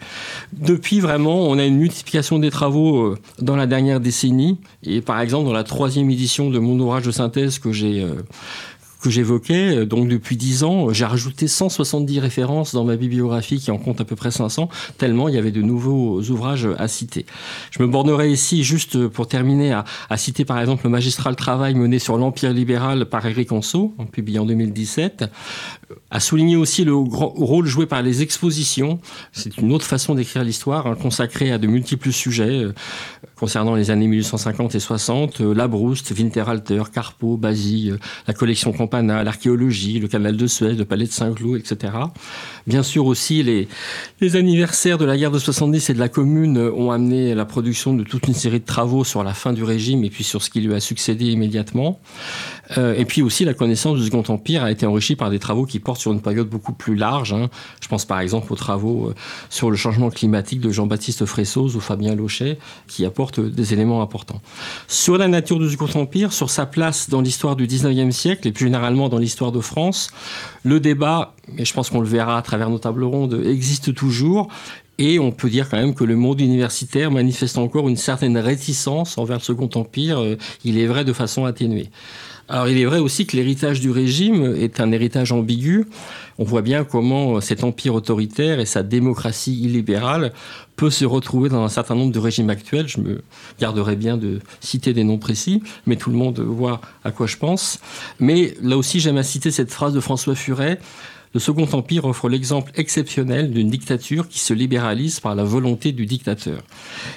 Depuis, 0.54 0.98
vraiment, 0.98 1.42
on 1.42 1.58
a 1.58 1.64
une 1.64 1.76
multiplication 1.76 2.38
des 2.38 2.50
travaux 2.50 3.02
euh, 3.02 3.18
dans 3.38 3.56
la 3.56 3.66
dernière 3.66 4.00
décennie. 4.00 4.58
Et 4.82 5.02
par 5.02 5.20
exemple, 5.20 5.44
dans 5.44 5.52
la 5.52 5.64
troisième 5.64 6.10
édition 6.10 6.48
de 6.48 6.58
mon 6.58 6.78
ouvrage 6.80 7.04
de 7.04 7.10
synthèse 7.10 7.58
que 7.58 7.70
j'ai 7.70 8.02
euh, 8.02 8.14
que 9.02 9.10
j'évoquais. 9.10 9.76
Euh, 9.76 9.86
donc 9.86 10.08
depuis 10.08 10.36
10 10.36 10.64
ans, 10.64 10.92
j'ai 10.92 11.04
rajouté 11.04 11.48
170 11.48 12.20
références 12.20 12.74
dans 12.74 12.84
ma 12.84 12.96
bibliographie 12.96 13.58
qui 13.58 13.70
en 13.70 13.78
compte 13.78 14.00
à 14.00 14.04
peu 14.04 14.16
près 14.16 14.30
500, 14.30 14.68
tellement 14.96 15.28
il 15.28 15.34
y 15.34 15.38
avait 15.38 15.50
de 15.50 15.62
nouveaux 15.62 16.22
ouvrages 16.22 16.68
à 16.78 16.88
citer. 16.88 17.26
Je 17.70 17.82
me 17.82 17.88
bornerai 17.88 18.30
ici, 18.30 18.64
juste 18.64 19.08
pour 19.08 19.26
terminer, 19.26 19.72
à, 19.72 19.84
à 20.08 20.16
citer 20.16 20.44
par 20.44 20.58
exemple 20.60 20.84
le 20.84 20.90
magistral 20.90 21.36
travail 21.36 21.74
mené 21.74 21.98
sur 21.98 22.16
l'Empire 22.16 22.52
libéral 22.52 23.06
par 23.06 23.26
Éric 23.26 23.52
Anso, 23.52 23.94
publié 24.12 24.38
en 24.38 24.46
2017, 24.46 25.24
à 26.12 26.20
souligner 26.20 26.56
aussi 26.56 26.84
le 26.84 26.94
rôle 26.94 27.66
joué 27.66 27.86
par 27.86 28.02
les 28.02 28.20
expositions. 28.20 29.00
C'est 29.32 29.56
une 29.56 29.72
autre 29.72 29.86
façon 29.86 30.14
d'écrire 30.14 30.44
l'histoire, 30.44 30.86
hein, 30.86 30.94
consacrée 30.94 31.50
à 31.50 31.56
de 31.56 31.66
multiples 31.66 32.12
sujets 32.12 32.64
euh, 32.64 32.74
concernant 33.34 33.74
les 33.74 33.90
années 33.90 34.06
1850 34.08 34.74
et 34.74 34.78
60, 34.78 35.40
euh, 35.40 35.54
la 35.54 35.68
Brouste, 35.68 36.12
Winterhalter, 36.16 36.82
Carpeau, 36.92 37.38
Basile, 37.38 37.98
la 38.28 38.34
collection 38.34 38.74
l'archéologie, 38.92 40.00
le 40.00 40.08
canal 40.08 40.36
de 40.36 40.46
Suez, 40.46 40.74
le 40.74 40.84
palais 40.84 41.06
de 41.06 41.12
Saint-Cloud, 41.12 41.58
etc. 41.58 41.94
Bien 42.66 42.82
sûr 42.82 43.06
aussi, 43.06 43.42
les, 43.42 43.68
les 44.20 44.36
anniversaires 44.36 44.98
de 44.98 45.06
la 45.06 45.16
guerre 45.16 45.30
de 45.30 45.38
70 45.38 45.88
et 45.88 45.94
de 45.94 45.98
la 45.98 46.10
Commune 46.10 46.58
ont 46.58 46.90
amené 46.90 47.34
la 47.34 47.46
production 47.46 47.94
de 47.94 48.02
toute 48.02 48.28
une 48.28 48.34
série 48.34 48.60
de 48.60 48.66
travaux 48.66 49.04
sur 49.04 49.24
la 49.24 49.32
fin 49.32 49.54
du 49.54 49.64
régime 49.64 50.04
et 50.04 50.10
puis 50.10 50.24
sur 50.24 50.42
ce 50.42 50.50
qui 50.50 50.60
lui 50.60 50.74
a 50.74 50.80
succédé 50.80 51.26
immédiatement. 51.26 52.00
Euh, 52.78 52.94
et 52.96 53.04
puis 53.04 53.22
aussi, 53.22 53.44
la 53.44 53.54
connaissance 53.54 53.98
du 53.98 54.04
Second 54.04 54.24
Empire 54.28 54.64
a 54.64 54.70
été 54.70 54.86
enrichie 54.86 55.16
par 55.16 55.30
des 55.30 55.38
travaux 55.38 55.64
qui 55.64 55.78
portent 55.78 56.00
sur 56.00 56.12
une 56.12 56.20
période 56.20 56.48
beaucoup 56.48 56.72
plus 56.72 56.94
large. 56.94 57.32
Hein. 57.32 57.50
Je 57.80 57.88
pense 57.88 58.04
par 58.04 58.20
exemple 58.20 58.52
aux 58.52 58.56
travaux 58.56 59.08
euh, 59.08 59.14
sur 59.50 59.70
le 59.70 59.76
changement 59.76 60.10
climatique 60.10 60.60
de 60.60 60.70
Jean-Baptiste 60.70 61.26
Fressoz 61.26 61.76
ou 61.76 61.80
Fabien 61.80 62.14
Lochet, 62.14 62.58
qui 62.88 63.04
apportent 63.04 63.40
des 63.40 63.72
éléments 63.72 64.02
importants. 64.02 64.40
Sur 64.88 65.18
la 65.18 65.28
nature 65.28 65.58
du 65.58 65.68
Second 65.70 66.00
Empire, 66.00 66.32
sur 66.32 66.50
sa 66.50 66.66
place 66.66 67.10
dans 67.10 67.20
l'histoire 67.20 67.56
du 67.56 67.66
19e 67.66 68.10
siècle 68.10 68.48
et 68.48 68.52
plus 68.52 68.66
généralement 68.66 69.08
dans 69.08 69.18
l'histoire 69.18 69.52
de 69.52 69.60
France, 69.60 70.10
le 70.62 70.80
débat, 70.80 71.34
et 71.58 71.64
je 71.64 71.74
pense 71.74 71.90
qu'on 71.90 72.00
le 72.00 72.06
verra 72.06 72.38
à 72.38 72.42
travers 72.42 72.70
nos 72.70 72.78
tables 72.78 73.04
rondes, 73.04 73.42
existe 73.44 73.94
toujours. 73.94 74.48
Et 75.04 75.18
on 75.18 75.32
peut 75.32 75.50
dire 75.50 75.68
quand 75.68 75.78
même 75.78 75.94
que 75.96 76.04
le 76.04 76.14
monde 76.14 76.40
universitaire 76.40 77.10
manifeste 77.10 77.58
encore 77.58 77.88
une 77.88 77.96
certaine 77.96 78.38
réticence 78.38 79.18
envers 79.18 79.38
le 79.38 79.42
Second 79.42 79.68
Empire, 79.74 80.20
euh, 80.20 80.36
il 80.64 80.78
est 80.78 80.86
vrai 80.86 81.04
de 81.04 81.12
façon 81.12 81.44
atténuée. 81.44 81.90
Alors 82.48 82.68
il 82.68 82.78
est 82.78 82.84
vrai 82.84 83.00
aussi 83.00 83.26
que 83.26 83.36
l'héritage 83.36 83.80
du 83.80 83.90
régime 83.90 84.54
est 84.56 84.78
un 84.78 84.92
héritage 84.92 85.32
ambigu. 85.32 85.86
On 86.38 86.44
voit 86.44 86.62
bien 86.62 86.84
comment 86.84 87.40
cet 87.40 87.64
empire 87.64 87.94
autoritaire 87.94 88.60
et 88.60 88.66
sa 88.66 88.84
démocratie 88.84 89.60
illibérale 89.60 90.32
peut 90.76 90.90
se 90.90 91.04
retrouver 91.04 91.48
dans 91.48 91.64
un 91.64 91.68
certain 91.68 91.96
nombre 91.96 92.12
de 92.12 92.18
régimes 92.20 92.50
actuels. 92.50 92.86
Je 92.86 93.00
me 93.00 93.24
garderai 93.58 93.96
bien 93.96 94.16
de 94.16 94.38
citer 94.60 94.92
des 94.92 95.02
noms 95.02 95.18
précis, 95.18 95.64
mais 95.84 95.96
tout 95.96 96.10
le 96.10 96.16
monde 96.16 96.38
voit 96.38 96.80
à 97.02 97.10
quoi 97.10 97.26
je 97.26 97.38
pense. 97.38 97.80
Mais 98.20 98.54
là 98.62 98.76
aussi, 98.76 99.00
j'aime 99.00 99.18
à 99.18 99.24
citer 99.24 99.50
cette 99.50 99.72
phrase 99.72 99.94
de 99.94 100.00
François 100.00 100.36
Furet 100.36 100.78
le 101.34 101.40
Second 101.40 101.66
Empire 101.72 102.04
offre 102.04 102.28
l'exemple 102.28 102.72
exceptionnel 102.74 103.50
d'une 103.50 103.70
dictature 103.70 104.28
qui 104.28 104.38
se 104.38 104.52
libéralise 104.52 105.20
par 105.20 105.34
la 105.34 105.44
volonté 105.44 105.92
du 105.92 106.04
dictateur. 106.04 106.62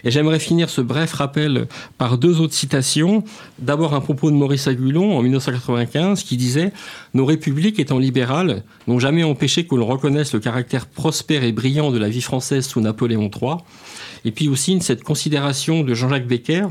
Et 0.03 0.11
j'aimerais 0.11 0.39
finir 0.39 0.69
ce 0.69 0.81
bref 0.81 1.13
rappel 1.13 1.67
par 1.97 2.17
deux 2.17 2.39
autres 2.39 2.53
citations. 2.53 3.23
D'abord 3.59 3.93
un 3.93 4.01
propos 4.01 4.31
de 4.31 4.35
Maurice 4.35 4.67
Agulon 4.67 5.17
en 5.17 5.21
1995 5.21 6.23
qui 6.23 6.37
disait 6.37 6.71
Nos 7.13 7.25
républiques 7.25 7.79
étant 7.79 7.99
libérales 7.99 8.63
n'ont 8.87 8.99
jamais 8.99 9.23
empêché 9.23 9.65
que 9.67 9.75
l'on 9.75 9.85
reconnaisse 9.85 10.33
le 10.33 10.39
caractère 10.39 10.85
prospère 10.85 11.43
et 11.43 11.51
brillant 11.51 11.91
de 11.91 11.97
la 11.97 12.09
vie 12.09 12.21
française 12.21 12.65
sous 12.65 12.79
Napoléon 12.79 13.29
III. 13.29 13.57
Et 14.25 14.31
puis 14.31 14.49
aussi 14.49 14.81
cette 14.81 15.03
considération 15.03 15.83
de 15.83 15.93
Jean-Jacques 15.93 16.27
Becker 16.27 16.67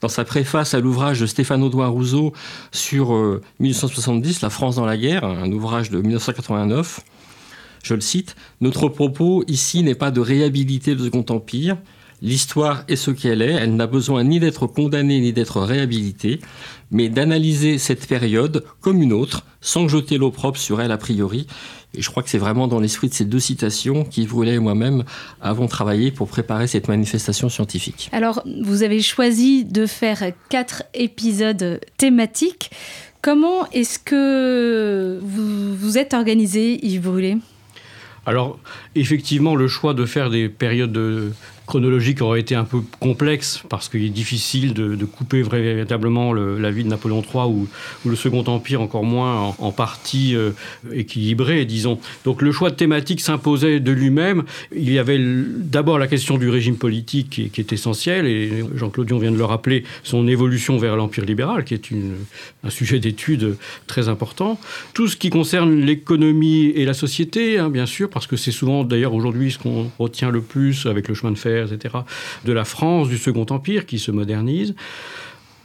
dans 0.00 0.08
sa 0.08 0.24
préface 0.24 0.74
à 0.74 0.80
l'ouvrage 0.80 1.20
de 1.20 1.26
Stéphane 1.26 1.62
Audouin 1.62 1.86
Rousseau 1.86 2.32
sur 2.72 3.40
1870, 3.60 4.36
euh, 4.36 4.38
La 4.42 4.50
France 4.50 4.76
dans 4.76 4.84
la 4.84 4.96
guerre, 4.96 5.24
un 5.24 5.50
ouvrage 5.52 5.90
de 5.90 6.02
1989. 6.02 7.00
Je 7.84 7.94
le 7.94 8.00
cite, 8.00 8.34
Notre 8.60 8.88
propos 8.88 9.44
ici 9.46 9.84
n'est 9.84 9.94
pas 9.94 10.10
de 10.10 10.20
réhabiliter 10.20 10.94
le 10.94 11.04
Second 11.04 11.24
Empire. 11.30 11.76
L'histoire 12.22 12.82
est 12.88 12.96
ce 12.96 13.10
qu'elle 13.12 13.42
est, 13.42 13.52
elle 13.52 13.76
n'a 13.76 13.86
besoin 13.86 14.24
ni 14.24 14.40
d'être 14.40 14.66
condamnée 14.66 15.20
ni 15.20 15.32
d'être 15.32 15.60
réhabilitée, 15.60 16.40
mais 16.90 17.08
d'analyser 17.08 17.78
cette 17.78 18.08
période 18.08 18.64
comme 18.80 19.02
une 19.02 19.12
autre, 19.12 19.44
sans 19.60 19.86
jeter 19.86 20.16
l'opprobre 20.16 20.56
sur 20.56 20.80
elle 20.80 20.92
a 20.92 20.98
priori, 20.98 21.46
et 21.94 22.02
je 22.02 22.10
crois 22.10 22.22
que 22.22 22.28
c'est 22.28 22.38
vraiment 22.38 22.68
dans 22.68 22.78
l'esprit 22.78 23.08
de 23.08 23.14
ces 23.14 23.24
deux 23.24 23.40
citations 23.40 24.04
qu'Yves 24.04 24.32
Roulet 24.32 24.54
et 24.54 24.58
moi-même 24.58 25.04
avons 25.40 25.66
travaillé 25.66 26.10
pour 26.10 26.28
préparer 26.28 26.66
cette 26.66 26.88
manifestation 26.88 27.48
scientifique. 27.48 28.10
Alors, 28.12 28.42
vous 28.62 28.82
avez 28.82 29.00
choisi 29.00 29.64
de 29.64 29.86
faire 29.86 30.22
quatre 30.50 30.82
épisodes 30.94 31.80
thématiques. 31.96 32.70
Comment 33.22 33.68
est-ce 33.70 33.98
que 33.98 35.18
vous 35.22 35.74
vous 35.74 35.98
êtes 35.98 36.12
organisé, 36.12 36.84
Yves 36.86 37.02
Brûlé? 37.02 37.38
Alors, 38.26 38.58
effectivement, 38.94 39.54
le 39.54 39.68
choix 39.68 39.94
de 39.94 40.04
faire 40.04 40.30
des 40.30 40.48
périodes 40.48 40.92
de, 40.92 41.30
chronologique 41.66 42.22
aurait 42.22 42.40
été 42.40 42.54
un 42.54 42.64
peu 42.64 42.78
complexe 43.00 43.62
parce 43.68 43.88
qu'il 43.88 44.04
est 44.04 44.10
difficile 44.10 44.72
de, 44.72 45.04
couper 45.04 45.42
véritablement 45.42 46.32
la 46.32 46.70
vie 46.70 46.84
de 46.84 46.88
Napoléon 46.88 47.22
III 47.22 47.44
ou, 47.44 47.68
le 48.04 48.16
Second 48.16 48.44
Empire 48.46 48.80
encore 48.80 49.04
moins 49.04 49.54
en, 49.58 49.72
partie 49.72 50.34
euh, 50.34 50.50
équilibré, 50.92 51.64
disons. 51.64 51.98
Donc 52.24 52.40
le 52.40 52.52
choix 52.52 52.70
de 52.70 52.76
thématique 52.76 53.20
s'imposait 53.20 53.80
de 53.80 53.92
lui-même. 53.92 54.44
Il 54.74 54.92
y 54.92 54.98
avait 54.98 55.18
d'abord 55.18 55.98
la 55.98 56.06
question 56.06 56.38
du 56.38 56.48
régime 56.48 56.76
politique 56.76 57.50
qui, 57.52 57.60
est 57.60 57.72
essentielle 57.72 58.26
et 58.26 58.64
Jean-Claude 58.74 59.08
Dion 59.08 59.18
vient 59.18 59.32
de 59.32 59.36
le 59.36 59.44
rappeler, 59.44 59.84
son 60.02 60.28
évolution 60.28 60.78
vers 60.78 60.96
l'empire 60.96 61.24
libéral 61.24 61.64
qui 61.64 61.74
est 61.74 61.90
un 62.64 62.70
sujet 62.70 62.98
d'étude 62.98 63.56
très 63.86 64.08
important. 64.08 64.58
Tout 64.94 65.08
ce 65.08 65.16
qui 65.16 65.30
concerne 65.30 65.74
l'économie 65.74 66.66
et 66.66 66.84
la 66.84 66.94
société, 66.94 67.58
hein, 67.58 67.70
bien 67.70 67.86
sûr, 67.86 68.08
parce 68.08 68.26
que 68.26 68.36
c'est 68.36 68.52
souvent 68.52 68.84
d'ailleurs 68.84 69.14
aujourd'hui 69.14 69.50
ce 69.50 69.58
qu'on 69.58 69.90
retient 69.98 70.30
le 70.30 70.40
plus 70.40 70.86
avec 70.86 71.08
le 71.08 71.14
chemin 71.14 71.32
de 71.32 71.38
fer 71.38 71.55
etc., 71.64 71.94
de 72.44 72.52
la 72.52 72.64
France 72.64 73.08
du 73.08 73.18
Second 73.18 73.46
Empire 73.50 73.86
qui 73.86 73.98
se 73.98 74.10
modernise. 74.10 74.74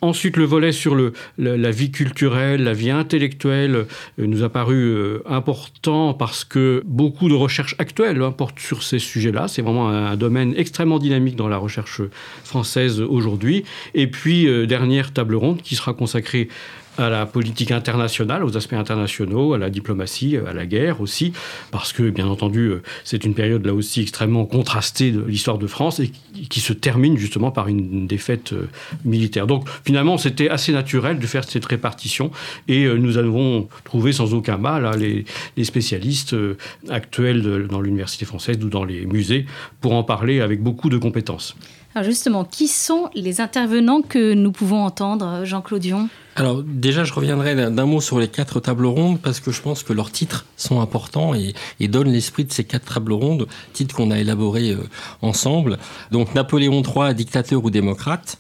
Ensuite, 0.04 0.36
le 0.36 0.46
volet 0.46 0.72
sur 0.72 0.96
le, 0.96 1.14
la, 1.38 1.70
vie 1.70 1.92
culturelle, 1.92 2.64
la 2.64 2.74
vie 2.74 2.90
intellectuelle 2.90 3.76
euh, 3.76 3.86
nous 4.18 4.42
a 4.42 4.50
paru 4.50 4.76
euh, 4.76 5.22
important 5.28 6.16
parce 6.16 6.44
que 6.44 6.82
beaucoup 6.88 7.30
de 7.30 7.36
recherches 7.36 7.76
actuelles 7.78 8.20
hein, 8.20 8.32
portent 8.32 8.60
sur 8.60 8.82
ces 8.82 8.98
sujets-là. 8.98 9.48
C'est 9.48 9.62
vraiment 9.62 9.90
un, 9.90 10.16
domaine 10.16 10.56
extrêmement 10.58 10.98
dynamique 10.98 11.36
dans 11.36 11.48
la 11.48 11.58
recherche 11.58 12.02
française 12.44 13.00
aujourd'hui. 13.00 13.64
Et 13.94 14.08
puis, 14.08 14.48
euh, 14.48 14.66
dernière 14.66 15.14
table 15.14 15.36
ronde 15.36 15.62
qui 15.62 15.76
sera 15.76 15.94
consacrée 15.94 16.50
à 16.98 17.10
la 17.10 17.26
politique 17.26 17.72
internationale, 17.72 18.44
aux 18.44 18.58
aspects 18.58 18.74
internationaux, 18.74 19.54
à 19.54 19.58
la 19.58 19.70
diplomatie, 19.70 20.38
à 20.38 20.54
la 20.54 20.66
guerre 20.66 21.02
aussi, 21.02 21.34
parce 21.72 21.94
que 21.94 22.10
bien 22.10 22.28
entendu 22.28 22.68
euh, 22.68 22.82
c'est 23.04 23.24
une 23.24 23.34
période 23.34 23.66
là 23.66 23.74
aussi 23.74 24.02
extrêmement 24.02 24.46
contrastée 24.46 25.12
de 25.12 25.22
l'histoire 25.22 25.58
de 25.58 25.68
France 25.68 26.00
et 26.00 26.12
qui 26.50 26.60
se 26.60 26.74
termine 26.74 27.18
justement 27.18 27.52
par 27.52 27.68
une 27.68 28.08
défaite 28.08 28.54
euh, 28.54 28.70
militaire. 29.06 29.48
Donc 29.48 29.68
finalement 29.86 30.18
c'était 30.18 30.50
assez 30.50 30.72
naturel 30.72 31.20
de 31.20 31.28
faire 31.28 31.44
cette 31.44 31.66
répartition 31.66 32.32
et 32.68 32.86
euh, 32.86 32.98
nous 32.98 33.18
avons 33.18 33.70
trouvé 33.84 34.12
sans 34.12 34.34
aucun 34.34 34.58
mal 34.58 34.86
hein, 34.86 34.92
les, 34.98 35.26
spécialistes 35.64 36.36
actuels 36.90 37.68
dans 37.70 37.80
l'université 37.80 38.26
française 38.26 38.58
ou 38.64 38.68
dans 38.68 38.84
les 38.84 39.06
musées 39.06 39.46
pour 39.80 39.94
en 39.94 40.04
parler 40.04 40.42
avec 40.42 40.62
beaucoup 40.62 40.90
de 40.90 40.98
compétences. 40.98 41.56
Alors 41.94 42.06
justement, 42.06 42.46
qui 42.46 42.68
sont 42.68 43.10
les 43.14 43.42
intervenants 43.42 44.02
que 44.02 44.34
nous 44.34 44.52
pouvons 44.52 44.84
entendre, 44.84 45.44
Jean-Claude 45.44 45.82
Dion? 45.82 46.10
Alors 46.36 46.64
déjà, 46.64 47.04
je 47.04 47.14
reviendrai 47.14 47.56
d'un 47.56 47.86
mot 47.86 48.00
sur 48.00 48.20
les 48.20 48.30
quatre 48.30 48.62
tables 48.62 48.86
rondes 48.86 49.20
parce 49.20 49.42
que 49.42 49.52
je 49.52 49.62
pense 49.62 49.84
que 49.84 49.92
leurs 49.92 50.12
titres 50.12 50.46
sont 50.56 50.80
importants 50.80 51.34
et, 51.34 51.54
donnent 51.88 52.12
l'esprit 52.12 52.46
de 52.46 52.54
ces 52.54 52.64
quatre 52.64 52.94
tables 52.94 53.14
rondes, 53.14 53.48
titres 53.74 53.96
qu'on 53.96 54.12
a 54.12 54.20
élaborés 54.20 54.72
euh, 54.72 54.88
ensemble. 55.22 55.78
Donc 56.12 56.34
Napoléon 56.34 56.84
III, 56.84 57.14
dictateur 57.14 57.64
ou 57.64 57.70
démocrate, 57.70 58.38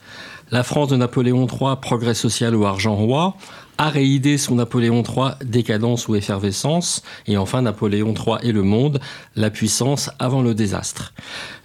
la 0.52 0.64
France 0.64 0.88
de 0.90 0.96
Napoléon 0.96 1.48
III, 1.48 1.76
progrès 1.82 2.14
social 2.14 2.56
ou 2.56 2.66
argent 2.66 2.96
roi, 2.96 3.36
Aréidée 3.78 4.38
sous 4.38 4.54
Napoléon 4.54 5.02
III, 5.02 5.32
décadence 5.44 6.08
ou 6.08 6.16
effervescence, 6.16 7.02
et 7.26 7.38
enfin 7.38 7.64
Napoléon 7.64 8.14
III 8.14 8.36
et 8.48 8.52
le 8.52 8.62
monde, 8.62 9.00
la 9.36 9.50
puissance 9.50 10.12
avant 10.20 10.44
le 10.44 10.54
désastre. 10.54 11.14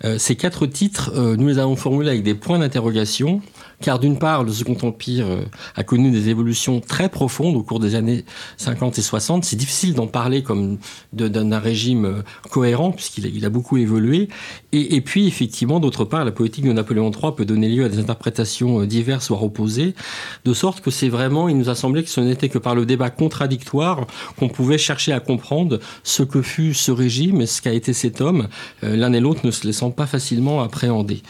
Euh, 0.05 0.17
ces 0.17 0.35
quatre 0.35 0.65
titres, 0.65 1.13
euh, 1.15 1.37
nous 1.37 1.49
les 1.49 1.59
avons 1.59 1.77
formulés 1.77 2.09
avec 2.09 2.23
des 2.23 2.35
points 2.35 2.59
d'interrogation, 2.59 3.43
car 3.81 3.99
d'une 3.99 4.19
part, 4.19 4.45
le 4.45 4.53
Second 4.53 4.77
Empire 4.83 5.27
euh, 5.27 5.43
a 5.75 5.85
connu 5.85 6.11
des 6.11 6.29
évolutions 6.29 6.81
très 6.81 7.09
profondes 7.09 7.57
au 7.57 7.63
cours 7.63 7.81
des 7.81 7.95
années 7.95 8.25
50 8.57 8.99
et 8.99 9.03
60. 9.03 9.45
C'est 9.45 9.57
difficile 9.57 9.95
d'en 9.95 10.07
parler 10.07 10.43
comme 10.43 10.79
d'un 11.13 11.59
régime 11.59 12.23
cohérent, 12.51 12.93
puisqu'il 12.93 13.45
a, 13.45 13.51
beaucoup 13.51 13.77
évolué. 13.77 14.29
Et, 14.73 15.01
puis, 15.01 15.27
effectivement, 15.27 15.81
d'autre 15.81 16.05
part, 16.05 16.25
la 16.25 16.33
politique 16.33 16.65
de 16.65 16.73
Napoléon 16.73 17.11
III 17.11 17.35
peut 17.35 17.45
donner 17.45 17.69
lieu 17.69 17.85
à 17.85 17.89
des 17.89 17.99
interprétations 17.99 18.85
diverses, 18.85 19.29
voire 19.29 19.43
opposées, 19.43 19.95
de 20.45 20.53
sorte 20.53 20.81
que 20.81 20.91
c'est 20.91 21.09
vraiment, 21.09 21.49
il 21.49 21.57
nous 21.57 21.69
a 21.69 21.75
semblé 21.75 22.03
que 22.03 22.11
ce 22.11 22.21
n'était 22.21 22.49
que 22.49 22.59
par 22.59 22.75
le 22.75 22.87
débat 22.87 23.11
contradictoire 23.11 24.07
qu'on 24.39 24.49
pouvait 24.49 24.79
chercher 24.79 25.13
à 25.13 25.21
comprendre 25.21 25.81
ce 26.03 26.23
que 26.23 26.43
fut 26.43 26.75
ce 26.75 26.91
régime 26.91 27.41
et 27.41 27.47
ce 27.47 27.63
qu'a 27.63 27.73
été 27.73 27.93
cet 27.93 28.21
homme, 28.21 28.49
euh, 28.85 28.97
l'un 28.97 29.13
et 29.13 29.21
l'autre 29.21 29.41
ne 29.45 29.51
se 29.51 29.67
laissant 29.67 29.91
pas 29.91 30.07
facilement 30.07 30.63
appréhender. 30.63 31.23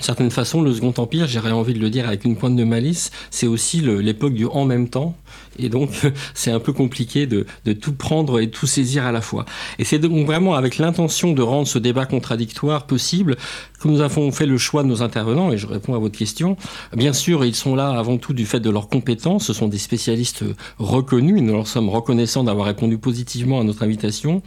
D'une 0.00 0.06
certaine 0.06 0.30
façon, 0.30 0.62
le 0.62 0.72
Second 0.72 0.94
Empire, 0.96 1.26
j'aurais 1.28 1.50
envie 1.50 1.74
de 1.74 1.78
le 1.78 1.90
dire 1.90 2.08
avec 2.08 2.24
une 2.24 2.34
pointe 2.34 2.56
de 2.56 2.64
malice, 2.64 3.10
c'est 3.28 3.46
aussi 3.46 3.82
l'époque 3.82 4.32
du 4.32 4.46
en 4.46 4.64
même 4.64 4.88
temps, 4.88 5.14
et 5.58 5.68
donc, 5.68 5.90
c'est 6.34 6.50
un 6.50 6.60
peu 6.60 6.72
compliqué 6.72 7.26
de, 7.26 7.46
tout 7.72 7.92
prendre 7.92 8.40
et 8.40 8.50
tout 8.50 8.66
saisir 8.66 9.04
à 9.04 9.12
la 9.12 9.20
fois. 9.20 9.44
Et 9.78 9.84
c'est 9.84 9.98
donc 9.98 10.26
vraiment 10.26 10.54
avec 10.54 10.78
l'intention 10.78 11.32
de 11.32 11.42
rendre 11.42 11.66
ce 11.66 11.78
débat 11.78 12.06
contradictoire 12.06 12.86
possible 12.86 13.36
que 13.80 13.88
nous 13.88 14.00
avons 14.00 14.30
fait 14.30 14.46
le 14.46 14.58
choix 14.58 14.82
de 14.82 14.88
nos 14.88 15.02
intervenants, 15.02 15.52
et 15.52 15.58
je 15.58 15.66
réponds 15.66 15.94
à 15.94 15.98
votre 15.98 16.18
question. 16.18 16.56
Bien 16.94 17.12
sûr, 17.12 17.44
ils 17.44 17.54
sont 17.54 17.74
là 17.74 17.90
avant 17.90 18.18
tout 18.18 18.34
du 18.34 18.44
fait 18.44 18.60
de 18.60 18.70
leurs 18.70 18.88
compétences, 18.88 19.46
ce 19.46 19.52
sont 19.52 19.68
des 19.68 19.78
spécialistes 19.78 20.44
reconnus, 20.78 21.38
et 21.38 21.40
nous 21.40 21.54
leur 21.54 21.66
sommes 21.66 21.88
reconnaissants 21.88 22.44
d'avoir 22.44 22.66
répondu 22.66 22.98
positivement 22.98 23.60
à 23.60 23.64
notre 23.64 23.82
invitation, 23.82 24.42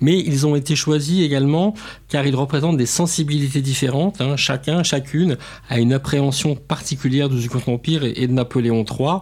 mais 0.00 0.18
ils 0.18 0.46
ont 0.46 0.56
été 0.56 0.76
choisis 0.76 1.22
également 1.22 1.74
car 2.08 2.26
ils 2.26 2.34
représentent 2.34 2.76
des 2.76 2.86
sensibilités 2.86 3.60
différentes, 3.60 4.20
hein. 4.20 4.36
chacun, 4.36 4.82
chacune 4.82 5.36
a 5.68 5.78
une 5.78 5.92
appréhension 5.92 6.56
particulière 6.56 7.28
du 7.28 7.40
Second 7.40 7.74
Empire 7.74 8.04
et 8.04 8.26
de 8.26 8.32
Napoléon 8.32 8.84
III, 8.84 9.18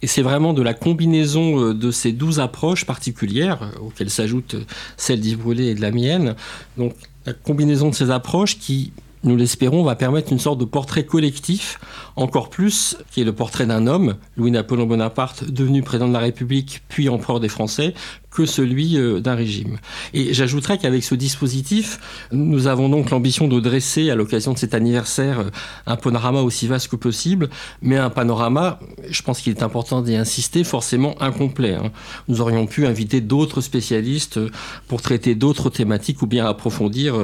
et 0.00 0.06
c'est 0.06 0.22
vraiment 0.22 0.51
de 0.52 0.62
la 0.62 0.74
combinaison 0.74 1.60
euh, 1.60 1.74
de 1.74 1.90
ces 1.90 2.12
douze 2.12 2.40
approches 2.40 2.84
particulières, 2.84 3.62
euh, 3.62 3.86
auxquelles 3.86 4.10
s'ajoute 4.10 4.54
euh, 4.54 4.64
celle 4.96 5.20
d'Yves 5.20 5.38
Brûlé 5.38 5.66
et 5.66 5.74
de 5.74 5.80
la 5.80 5.90
mienne, 5.90 6.34
donc 6.76 6.94
la 7.26 7.32
combinaison 7.32 7.90
de 7.90 7.94
ces 7.94 8.10
approches 8.10 8.58
qui 8.58 8.92
nous 9.24 9.36
l'espérons, 9.36 9.84
va 9.84 9.94
permettre 9.94 10.32
une 10.32 10.40
sorte 10.40 10.58
de 10.58 10.64
portrait 10.64 11.04
collectif, 11.04 11.78
encore 12.16 12.50
plus, 12.50 12.96
qui 13.12 13.20
est 13.20 13.24
le 13.24 13.32
portrait 13.32 13.66
d'un 13.66 13.86
homme, 13.86 14.16
Louis-Napoléon 14.36 14.86
Bonaparte, 14.86 15.44
devenu 15.48 15.82
président 15.82 16.08
de 16.08 16.12
la 16.12 16.18
République, 16.18 16.82
puis 16.88 17.08
empereur 17.08 17.38
des 17.38 17.48
Français, 17.48 17.94
que 18.32 18.46
celui 18.46 18.96
euh, 18.96 19.20
d'un 19.20 19.34
régime. 19.34 19.78
Et 20.14 20.32
j'ajouterais 20.32 20.78
qu'avec 20.78 21.04
ce 21.04 21.14
dispositif, 21.14 22.28
nous 22.32 22.66
avons 22.66 22.88
donc 22.88 23.10
l'ambition 23.10 23.46
de 23.46 23.60
dresser, 23.60 24.10
à 24.10 24.14
l'occasion 24.14 24.52
de 24.52 24.58
cet 24.58 24.74
anniversaire, 24.74 25.40
euh, 25.40 25.50
un 25.86 25.96
panorama 25.96 26.40
aussi 26.40 26.66
vaste 26.66 26.88
que 26.88 26.96
possible, 26.96 27.50
mais 27.82 27.96
un 27.96 28.10
panorama, 28.10 28.80
je 29.08 29.22
pense 29.22 29.40
qu'il 29.40 29.52
est 29.52 29.62
important 29.62 30.00
d'y 30.00 30.16
insister, 30.16 30.64
forcément 30.64 31.20
incomplet. 31.20 31.74
Hein. 31.74 31.92
Nous 32.28 32.40
aurions 32.40 32.66
pu 32.66 32.86
inviter 32.86 33.20
d'autres 33.20 33.60
spécialistes 33.60 34.38
euh, 34.38 34.50
pour 34.88 35.02
traiter 35.02 35.34
d'autres 35.34 35.70
thématiques 35.70 36.22
ou 36.22 36.26
bien 36.26 36.46
approfondir 36.46 37.14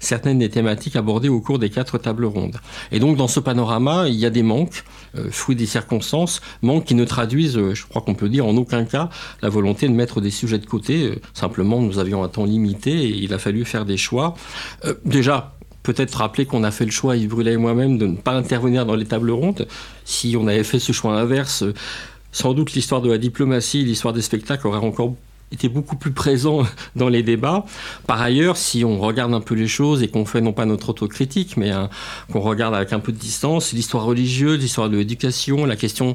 certaines 0.00 0.38
des 0.38 0.48
thématiques 0.48 0.96
abordées 0.96 1.28
au 1.28 1.40
cours 1.40 1.58
des 1.58 1.70
quatre 1.70 1.98
tables 1.98 2.24
rondes. 2.24 2.56
Et 2.90 3.00
donc 3.00 3.16
dans 3.16 3.28
ce 3.28 3.40
panorama, 3.40 4.08
il 4.08 4.14
y 4.14 4.26
a 4.26 4.30
des 4.30 4.42
manques, 4.42 4.84
fruits 5.30 5.56
des 5.56 5.66
circonstances, 5.66 6.40
manques 6.62 6.84
qui 6.84 6.94
ne 6.94 7.04
traduisent, 7.04 7.58
je 7.74 7.86
crois 7.86 8.02
qu'on 8.02 8.14
peut 8.14 8.28
dire 8.28 8.46
en 8.46 8.56
aucun 8.56 8.84
cas, 8.84 9.10
la 9.42 9.48
volonté 9.48 9.88
de 9.88 9.92
mettre 9.92 10.20
des 10.20 10.30
sujets 10.30 10.58
de 10.58 10.66
côté. 10.66 11.04
Euh, 11.04 11.16
simplement, 11.34 11.80
nous 11.80 11.98
avions 11.98 12.22
un 12.22 12.28
temps 12.28 12.44
limité 12.44 12.90
et 12.90 13.08
il 13.08 13.32
a 13.34 13.38
fallu 13.38 13.64
faire 13.64 13.84
des 13.84 13.96
choix. 13.96 14.34
Euh, 14.84 14.94
déjà, 15.04 15.54
peut-être 15.82 16.14
rappeler 16.14 16.46
qu'on 16.46 16.64
a 16.64 16.70
fait 16.70 16.84
le 16.84 16.90
choix, 16.90 17.16
Yves 17.16 17.28
Brûlé 17.28 17.52
et 17.52 17.56
moi-même, 17.56 17.98
de 17.98 18.06
ne 18.06 18.16
pas 18.16 18.32
intervenir 18.32 18.86
dans 18.86 18.94
les 18.94 19.04
tables 19.04 19.30
rondes. 19.30 19.66
Si 20.04 20.36
on 20.38 20.46
avait 20.46 20.64
fait 20.64 20.78
ce 20.78 20.92
choix 20.92 21.18
inverse, 21.18 21.62
euh, 21.62 21.74
sans 22.30 22.54
doute 22.54 22.72
l'histoire 22.72 23.02
de 23.02 23.10
la 23.10 23.18
diplomatie, 23.18 23.84
l'histoire 23.84 24.14
des 24.14 24.22
spectacles 24.22 24.66
aurait 24.66 24.78
encore 24.78 25.14
était 25.52 25.68
beaucoup 25.68 25.96
plus 25.96 26.12
présent 26.12 26.66
dans 26.96 27.08
les 27.08 27.22
débats. 27.22 27.64
Par 28.06 28.20
ailleurs, 28.20 28.56
si 28.56 28.84
on 28.84 28.98
regarde 28.98 29.34
un 29.34 29.40
peu 29.40 29.54
les 29.54 29.68
choses 29.68 30.02
et 30.02 30.08
qu'on 30.08 30.24
fait 30.24 30.40
non 30.40 30.52
pas 30.52 30.64
notre 30.64 30.90
autocritique, 30.90 31.56
mais 31.56 31.70
qu'on 32.32 32.40
regarde 32.40 32.74
avec 32.74 32.92
un 32.92 33.00
peu 33.00 33.12
de 33.12 33.18
distance, 33.18 33.72
l'histoire 33.72 34.04
religieuse, 34.04 34.60
l'histoire 34.60 34.88
de 34.88 34.96
l'éducation, 34.96 35.64
la 35.64 35.76
question 35.76 36.14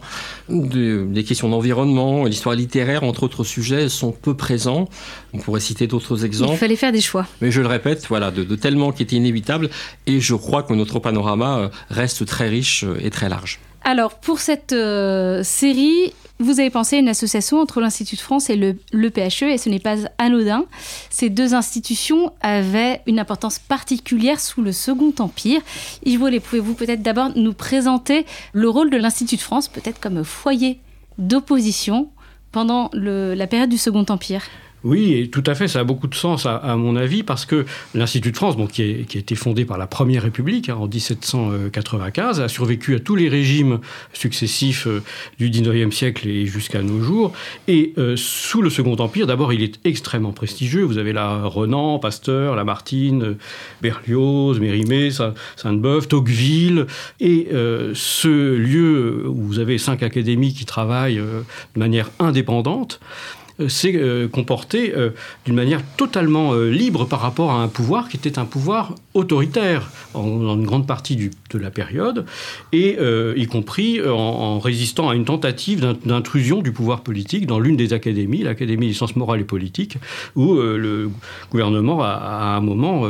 de, 0.50 1.06
des 1.10 1.24
questions 1.24 1.50
d'environnement, 1.50 2.26
l'histoire 2.26 2.56
littéraire, 2.56 3.04
entre 3.04 3.24
autres 3.24 3.44
sujets, 3.44 3.90
sont 3.90 4.12
peu 4.12 4.36
présents. 4.36 4.90
On 5.34 5.40
pourrait 5.40 5.60
citer 5.60 5.88
d'autres 5.88 6.26
exemples. 6.26 6.54
Il 6.54 6.58
fallait 6.58 6.76
faire 6.76 6.92
des 6.92 7.02
choix. 7.02 7.26
Mais 7.42 7.52
je 7.52 7.62
le 7.62 7.68
répète, 7.68 8.06
voilà, 8.08 8.32
de, 8.32 8.44
de 8.44 8.56
tellement 8.56 8.92
qui 8.92 9.04
étaient 9.04 9.16
inévitables. 9.16 9.70
Et 10.06 10.20
je 10.20 10.36
crois 10.36 10.64
que 10.64 10.74
notre 10.74 11.00
panorama 11.00 11.58
euh, 11.58 11.70
reste 11.90 12.26
très 12.26 12.50
riche 12.50 12.84
euh, 12.84 12.98
et 13.02 13.10
très 13.10 13.30
large. 13.30 13.60
Alors, 13.84 14.16
pour 14.16 14.40
cette 14.40 14.74
euh, 14.74 15.44
série, 15.44 16.14
vous 16.40 16.60
avez 16.60 16.70
pensé 16.70 16.98
à 16.98 17.00
une 17.00 17.10
association 17.10 17.60
entre 17.60 17.82
l'Institut 17.82 18.16
de 18.16 18.22
France 18.22 18.50
et 18.50 18.56
le, 18.56 18.74
PHE, 19.10 19.44
et 19.44 19.58
ce 19.58 19.70
n'est 19.70 19.80
pas 19.80 19.96
anodin. 20.18 20.66
Ces 21.10 21.30
deux 21.30 21.54
institutions 21.54 22.34
avaient 22.42 23.02
une 23.08 23.20
importance 23.20 23.60
particulière 23.60 24.40
sous 24.40 24.62
le 24.62 24.72
Second 24.72 25.14
Empire. 25.20 25.62
Yves 26.06 26.20
Vollet, 26.20 26.40
pouvez-vous 26.40 26.74
peut-être 26.74 27.02
d'abord 27.02 27.32
nous 27.36 27.54
présenter 27.54 28.26
le 28.54 28.70
rôle 28.70 28.90
de 28.90 28.98
l'Institut 28.98 29.38
de 29.38 29.42
France, 29.42 29.68
peut-être 29.68 30.00
comme 30.00 30.24
foyer 30.24 30.80
d'opposition 31.18 32.10
pendant 32.52 32.92
la 32.94 33.48
période 33.48 33.70
du 33.70 33.78
Second 33.78 34.06
Empire? 34.10 34.44
Oui, 34.88 35.30
tout 35.30 35.44
à 35.46 35.54
fait, 35.54 35.68
ça 35.68 35.80
a 35.80 35.84
beaucoup 35.84 36.08
de 36.08 36.16
sens 36.16 36.46
à, 36.46 36.76
mon 36.78 36.96
avis, 36.96 37.22
parce 37.22 37.46
que 37.46 37.66
l'Institut 37.94 38.32
de 38.32 38.38
France, 38.38 38.56
bon, 38.56 38.68
qui, 38.68 38.82
a 38.82 38.86
été 39.18 39.36
fondé 39.36 39.66
par 39.66 39.78
la 39.78 39.86
Première 39.86 40.24
République 40.24 40.70
hein, 40.70 40.78
en 40.80 40.88
1795, 40.88 42.40
a 42.40 42.48
survécu 42.48 42.96
à 42.96 43.00
tous 43.00 43.16
les 43.16 43.28
régimes 43.28 43.80
successifs 44.14 44.88
euh, 44.88 45.04
du 45.40 45.50
19e 45.50 45.92
siècle 45.92 46.28
et 46.28 46.46
jusqu'à 46.46 46.82
nos 46.82 47.02
jours. 47.02 47.34
Et 47.68 47.94
euh, 47.98 48.16
sous 48.16 48.62
le 48.62 48.70
Second 48.70 48.96
Empire, 48.96 49.28
d'abord, 49.28 49.52
il 49.52 49.62
est 49.62 49.80
extrêmement 49.84 50.32
prestigieux. 50.32 50.84
Vous 50.84 50.98
avez 50.98 51.12
là 51.12 51.42
Renan, 51.44 52.00
Pasteur, 52.00 52.56
Lamartine, 52.56 53.36
Berlioz, 53.82 54.60
Mérimée, 54.60 55.10
Sainte-Beuve, 55.58 56.08
Tocqueville. 56.08 56.88
Et 57.20 57.50
euh, 57.52 57.92
ce 57.94 58.56
lieu 58.56 59.28
où 59.28 59.42
vous 59.42 59.60
avez 59.60 59.78
cinq 59.78 60.02
académies 60.02 60.54
qui 60.54 60.66
travaillent 60.66 61.18
de 61.18 61.80
manière 61.80 62.10
indépendante, 62.20 63.00
euh, 63.08 63.47
s'est 63.68 63.96
euh, 63.96 64.28
comporté 64.28 64.94
euh, 64.96 65.10
d'une 65.46 65.56
manière 65.56 65.82
totalement 65.98 66.54
libre 66.54 67.06
par 67.06 67.22
rapport 67.22 67.52
à 67.52 67.56
un 67.56 67.68
pouvoir 67.68 68.10
qui 68.10 68.18
était 68.18 68.40
un 68.40 68.46
pouvoir 68.46 68.94
autoritaire 69.14 69.90
dans 70.14 70.56
une 70.56 70.66
grande 70.66 70.86
partie 70.86 71.16
de 71.16 71.58
la 71.58 71.72
période, 71.72 72.26
et 72.72 72.98
y 73.36 73.46
compris 73.48 74.00
en, 74.08 74.60
résistant 74.60 75.10
à 75.10 75.16
une 75.16 75.26
tentative 75.26 75.96
d'intrusion 76.06 76.62
du 76.62 76.72
pouvoir 76.72 77.02
politique 77.02 77.46
dans 77.46 77.60
l'une 77.60 77.76
des 77.78 77.94
académies, 77.94 78.44
l'Académie 78.44 78.88
des 78.88 78.94
sciences 78.94 79.16
morales 79.16 79.42
et 79.42 79.46
politiques, 79.46 79.98
où 80.36 80.56
le 80.56 81.10
gouvernement 81.52 82.04
a, 82.04 82.10
à 82.10 82.58
un 82.58 82.62
moment 82.62 83.08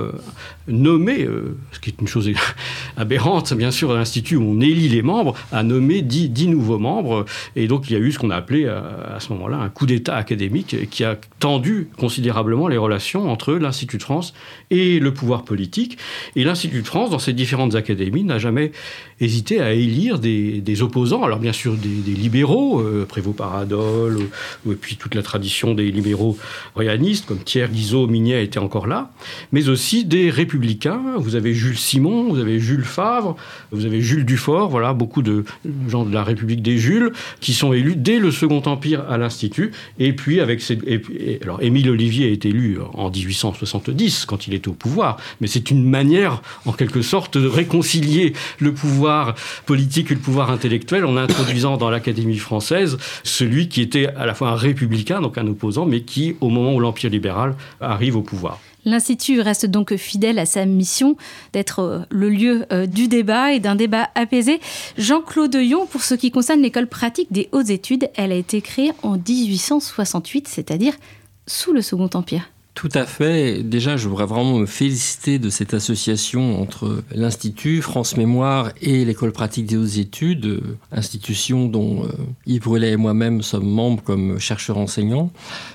nommé, 0.68 1.28
ce 1.72 1.80
qui 1.80 1.90
est 1.90 2.02
une 2.02 2.08
chose 2.08 2.30
aberrante 2.98 3.54
bien 3.54 3.72
sûr, 3.72 3.94
l'Institut 3.94 4.38
où 4.38 4.44
on 4.44 4.62
élit 4.62 4.90
les 4.90 5.02
membres, 5.02 5.34
a 5.52 5.64
nommé 5.64 6.02
dix, 6.02 6.48
nouveaux 6.48 6.80
membres, 6.80 7.26
et 7.56 7.68
donc 7.68 7.90
il 7.90 7.94
y 7.94 7.96
a 7.96 8.00
eu 8.00 8.12
ce 8.12 8.20
qu'on 8.20 8.30
a 8.30 8.36
appelé 8.36 8.68
à, 8.68 9.16
à 9.16 9.20
ce 9.20 9.32
moment-là 9.34 9.58
un 9.58 9.70
coup 9.70 9.86
d'État 9.86 10.16
académique 10.16 10.37
qui 10.90 11.04
a 11.04 11.18
tendu 11.40 11.90
considérablement 11.98 12.68
les 12.68 12.78
relations 12.78 13.30
entre 13.32 13.54
l'Institut 13.54 13.98
de 13.98 14.04
France 14.04 14.34
et 14.70 15.00
le 15.00 15.14
pouvoir 15.14 15.44
politique. 15.44 15.98
Et 16.36 16.44
l'Institut 16.44 16.82
de 16.82 16.88
France, 16.88 17.10
dans 17.10 17.20
ses 17.20 17.34
différentes 17.34 17.76
académies, 17.76 18.24
n'a 18.24 18.40
jamais 18.40 18.72
hésité 19.20 19.60
à 19.60 19.74
élire 19.74 20.20
des, 20.20 20.82
opposants. 20.82 21.24
Alors 21.24 21.40
bien 21.40 21.54
sûr 21.54 21.74
des, 21.76 22.14
libéraux, 22.14 22.82
euh, 22.82 23.06
Prévost 23.08 23.36
Paradol, 23.36 24.20
ou, 24.66 24.72
et 24.72 24.76
puis 24.76 24.96
toute 24.96 25.16
la 25.16 25.24
tradition 25.24 25.74
des 25.74 25.92
libéraux 25.92 26.38
royanistes, 26.76 27.26
comme 27.26 27.40
Thiers, 27.40 27.68
Guizot, 27.68 28.08
Mignet 28.08 28.44
étaient 28.44 28.60
encore 28.60 28.86
là, 28.86 29.12
mais 29.52 29.70
aussi 29.70 30.06
des 30.06 30.30
républicains. 30.30 31.02
Vous 31.18 31.36
avez 31.36 31.54
Jules 31.54 31.78
Simon, 31.78 32.30
vous 32.30 32.40
avez 32.40 32.60
Jules 32.60 32.84
Favre, 32.84 33.36
vous 33.72 33.86
avez 33.86 34.02
Jules 34.02 34.26
Dufort, 34.26 34.70
voilà, 34.70 34.94
beaucoup 34.94 35.22
de 35.22 35.46
gens 35.88 36.06
de 36.06 36.14
la 36.14 36.24
République 36.24 36.62
des 36.62 36.78
Jules, 36.78 37.12
qui 37.40 37.54
sont 37.54 37.74
élus 37.74 37.96
dès 37.96 38.20
le 38.20 38.32
Second 38.32 38.62
Empire 38.66 39.04
à 39.10 39.18
l'Institut, 39.18 39.72
et 40.00 40.14
puis 40.14 40.27
avec 40.42 40.62
alors, 41.42 41.62
Émile 41.62 41.90
Olivier 41.90 42.32
est 42.32 42.46
élu 42.46 42.78
en 42.94 43.10
1870, 43.10 44.26
quand 44.26 44.48
il 44.48 44.54
était 44.54 44.68
au 44.68 44.74
pouvoir, 44.74 45.18
mais 45.40 45.48
c'est 45.48 45.72
une 45.72 45.88
manière, 45.90 46.42
en 46.66 46.74
quelque 46.74 47.02
sorte, 47.02 47.38
de 47.38 47.48
réconcilier 47.48 48.34
le 48.60 48.74
pouvoir 48.74 49.36
politique 49.66 50.12
et 50.12 50.16
le 50.16 50.20
pouvoir 50.20 50.52
intellectuel 50.52 51.06
en 51.06 51.16
introduisant 51.18 51.78
dans 51.78 51.90
l'Académie 51.90 52.38
française 52.38 52.98
celui 53.24 53.70
qui 53.70 53.82
était 53.82 54.08
à 54.08 54.26
la 54.26 54.34
fois 54.34 54.50
un 54.50 54.56
républicain, 54.56 55.22
donc 55.22 55.38
un 55.38 55.48
opposant, 55.48 55.86
mais 55.86 56.02
qui, 56.02 56.36
au 56.42 56.50
moment 56.50 56.74
où 56.74 56.80
l'Empire 56.80 57.10
libéral 57.10 57.56
arrive 57.80 58.18
au 58.18 58.22
pouvoir. 58.22 58.60
L'Institut 58.88 59.42
reste 59.42 59.66
donc 59.66 59.94
fidèle 59.98 60.40
à 60.40 60.46
sa 60.46 60.66
mission 60.66 61.18
d'être 61.52 61.80
euh, 61.80 62.00
le 62.10 62.30
lieu 62.30 62.66
euh, 62.72 62.86
du 62.86 63.10
débat 63.10 63.52
et 63.52 63.60
d'un 63.60 63.76
débat 63.76 64.10
apaisé. 64.16 64.62
Jean-Claude 64.98 65.56
Yon, 65.56 65.86
pour 65.88 66.04
ce 66.04 66.16
qui 66.16 66.32
concerne 66.32 66.62
l'école 66.62 66.88
pratique 66.88 67.30
des 67.30 67.50
hautes 67.52 67.70
études, 67.70 68.10
elle 68.16 68.32
a 68.32 68.36
été 68.36 68.62
créée 68.62 68.94
en 69.04 69.18
1868, 69.18 70.48
c'est-à-dire 70.48 70.94
sous 71.48 71.74
le 71.74 71.82
Second 71.82 72.10
Empire. 72.14 72.50
Tout 72.78 72.90
à 72.94 73.08
fait. 73.08 73.64
Déjà, 73.64 73.98
je 73.98 74.08
voudrais 74.08 74.28
vraiment 74.28 74.60
me 74.60 74.68
féliciter 74.68 75.40
de 75.40 75.50
cette 75.50 75.74
association 75.74 76.62
entre 76.62 77.04
l'Institut, 77.12 77.82
France 77.82 78.18
Mémoire 78.18 78.72
et 78.84 79.04
l'École 79.04 79.32
pratique 79.32 79.66
des 79.66 79.78
hautes 79.78 79.98
études, 79.98 80.62
institution 80.92 81.66
dont 81.66 82.04
euh, 82.04 82.10
Yves 82.46 82.62
Brulet 82.62 82.92
et 82.92 82.96
moi-même 82.96 83.42
sommes 83.42 83.68
membres 83.68 84.04
comme 84.04 84.38
chercheurs 84.38 84.78
enseignants. 84.78 85.32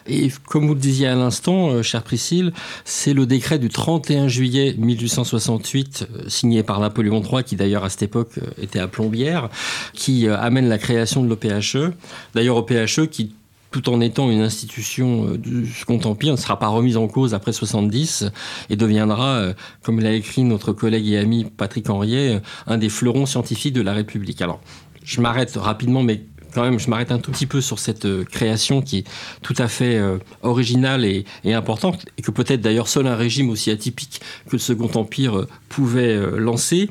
Et 0.06 0.28
comme 0.46 0.68
vous 0.68 0.74
le 0.74 0.80
disiez 0.80 1.08
à 1.08 1.16
l'instant, 1.16 1.70
euh, 1.70 1.82
chère 1.82 2.04
Priscille, 2.04 2.52
c'est 2.84 3.14
le 3.14 3.26
décret 3.26 3.58
du 3.58 3.68
31 3.68 4.28
juillet 4.28 4.76
1868, 4.78 6.06
euh, 6.08 6.28
signé 6.28 6.62
par 6.62 6.78
Napoléon 6.78 7.20
III, 7.20 7.42
qui 7.42 7.56
d'ailleurs 7.56 7.82
à 7.82 7.90
cette 7.90 8.04
époque 8.04 8.38
était 8.62 8.78
à 8.78 8.86
Plombières, 8.86 9.50
qui 9.92 10.28
amène 10.28 10.68
la 10.68 10.78
création 10.78 11.24
de 11.24 11.28
l'OPHE. 11.28 11.94
D'ailleurs, 12.36 12.58
OPHE 12.58 13.08
qui 13.10 13.32
tout 13.72 13.88
en 13.88 14.00
étant 14.00 14.30
une 14.30 14.42
institution 14.42 15.26
euh, 15.26 15.38
du 15.38 15.66
Second 15.66 16.00
Empire, 16.04 16.32
ne 16.32 16.36
sera 16.36 16.58
pas 16.58 16.68
remise 16.68 16.96
en 16.96 17.08
cause 17.08 17.34
après 17.34 17.52
70 17.52 18.26
et 18.70 18.76
deviendra, 18.76 19.36
euh, 19.36 19.54
comme 19.82 19.98
l'a 19.98 20.12
écrit 20.12 20.44
notre 20.44 20.72
collègue 20.72 21.08
et 21.08 21.18
ami 21.18 21.44
Patrick 21.44 21.90
Henriet, 21.90 22.36
euh, 22.36 22.40
un 22.66 22.78
des 22.78 22.90
fleurons 22.90 23.26
scientifiques 23.26 23.72
de 23.72 23.82
la 23.82 23.94
République. 23.94 24.40
Alors, 24.42 24.60
je 25.02 25.20
m'arrête 25.20 25.56
rapidement, 25.56 26.02
mais 26.02 26.26
quand 26.54 26.62
même, 26.62 26.78
je 26.78 26.90
m'arrête 26.90 27.10
un 27.10 27.18
tout 27.18 27.32
petit 27.32 27.46
peu 27.46 27.62
sur 27.62 27.78
cette 27.78 28.06
création 28.24 28.82
qui 28.82 28.98
est 28.98 29.06
tout 29.40 29.54
à 29.56 29.68
fait 29.68 29.98
originale 30.42 31.06
et, 31.06 31.24
importante, 31.46 32.04
et 32.18 32.22
que 32.22 32.30
peut-être 32.30 32.60
d'ailleurs 32.60 32.88
seul 32.88 33.06
un 33.06 33.16
régime 33.16 33.48
aussi 33.48 33.70
atypique 33.70 34.20
que 34.46 34.52
le 34.52 34.58
Second 34.58 34.90
Empire 34.94 35.46
pouvait 35.70 36.14
lancer. 36.36 36.90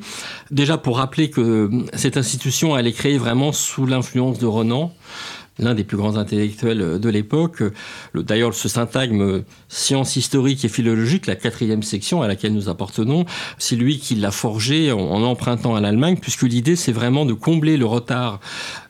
Déjà 0.50 0.78
pour 0.78 0.96
rappeler 0.96 1.30
que 1.30 1.70
cette 1.94 2.16
institution, 2.16 2.76
elle 2.76 2.88
est 2.88 2.92
créée 2.92 3.18
vraiment 3.18 3.52
sous 3.52 3.86
l'influence 3.86 4.40
de 4.40 4.46
Renan 4.46 4.92
l'un 5.58 5.74
des 5.74 5.84
plus 5.84 5.96
grands 5.96 6.16
intellectuels 6.16 6.98
de 6.98 7.08
l'époque. 7.08 7.62
D'ailleurs, 8.14 8.54
ce 8.54 8.68
syntagme 8.68 9.42
science 9.68 10.16
historique 10.16 10.64
et 10.64 10.68
philologique, 10.68 11.26
la 11.26 11.36
quatrième 11.36 11.82
section 11.82 12.22
à 12.22 12.28
laquelle 12.28 12.54
nous 12.54 12.68
appartenons, 12.68 13.24
c'est 13.58 13.76
lui 13.76 13.98
qui 13.98 14.14
l'a 14.14 14.30
forgé 14.30 14.92
en, 14.92 15.22
empruntant 15.22 15.74
à 15.74 15.80
l'Allemagne, 15.80 16.16
puisque 16.20 16.42
l'idée, 16.42 16.76
c'est 16.76 16.92
vraiment 16.92 17.24
de 17.24 17.34
combler 17.34 17.76
le 17.76 17.86
retard 17.86 18.40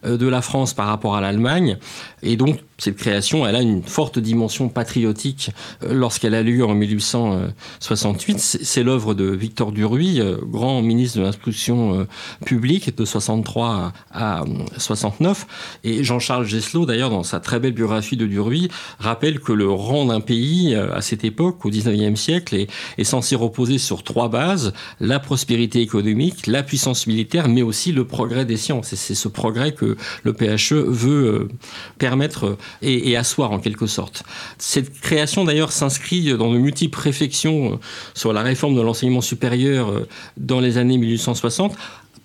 euh, 0.05 0.17
de 0.17 0.27
la 0.27 0.43
France 0.43 0.75
par 0.75 0.87
rapport 0.87 1.17
à 1.17 1.21
l'Allemagne. 1.21 1.79
Et 2.23 2.37
donc, 2.37 2.61
cette 2.83 2.97
création, 2.97 3.47
elle 3.47 3.55
a 3.55 3.63
une 3.63 3.85
forte 3.85 4.19
dimension 4.19 4.69
patriotique 4.69 5.51
euh, 5.85 5.95
lorsqu'elle 5.95 6.35
a 6.35 6.43
lieu 6.43 6.65
en 6.65 6.75
1868. 6.75 8.41
C'est 8.41 8.83
l'œuvre 8.83 9.15
de 9.15 9.27
Victor 9.27 9.71
Duruy, 9.71 10.21
euh, 10.21 10.37
grand 10.43 10.83
ministre 10.83 11.19
de 11.19 11.23
l'instruction 11.23 12.07
publique 12.45 12.97
de 12.97 13.05
63 13.05 13.93
à 14.13 14.45
69. 14.77 15.47
Et 15.85 16.03
Jean-Charles 16.03 16.47
Gesselot, 16.47 16.87
d'ailleurs, 16.87 17.11
dans 17.11 17.23
sa 17.23 17.39
très 17.39 17.61
belle 17.61 17.73
biographie 17.73 18.17
de 18.17 18.27
Duruy, 18.27 18.69
rappelle 18.99 19.39
que 19.39 19.53
le 19.53 19.71
rang 19.71 20.07
d'un 20.07 20.21
pays 20.21 20.75
à 20.75 21.01
cette 21.03 21.25
époque, 21.25 21.65
au 21.65 21.71
19e 21.71 22.17
siècle, 22.17 22.57
est, 22.57 22.69
est 22.99 23.05
censé 23.05 23.37
reposer 23.37 23.79
sur 23.79 24.03
trois 24.03 24.29
bases 24.29 24.73
la 25.01 25.21
prospérité 25.21 25.81
économique, 25.81 26.47
la 26.47 26.63
puissance 26.63 27.07
militaire, 27.07 27.49
mais 27.49 27.63
aussi 27.63 27.93
le 27.93 28.07
progrès 28.07 28.45
des 28.45 28.57
sciences. 28.57 28.93
Et 28.93 28.97
c'est 28.97 29.15
ce 29.15 29.29
progrès 29.29 29.73
que 29.73 29.97
le 30.25 30.33
PHE 30.33 30.75
veut 30.75 31.27
euh, 31.27 31.49
permettre 31.99 32.57
et, 32.81 33.17
asseoir 33.17 33.53
en 33.53 33.59
quelque 33.59 33.87
sorte. 33.87 34.23
Cette 34.59 35.01
création 35.01 35.45
d'ailleurs 35.45 35.73
s'inscrit 35.73 36.37
dans 36.37 36.53
de 36.53 36.59
multiples 36.59 36.99
réflexions 36.99 37.75
euh, 37.75 37.77
sur 38.15 38.33
la 38.33 38.43
réforme 38.43 38.75
de 38.75 38.81
l'enseignement 38.81 39.21
supérieur 39.21 39.91
euh, 39.91 40.09
dans 40.37 40.61
les 40.61 40.79
années 40.79 40.99
1860 40.99 41.77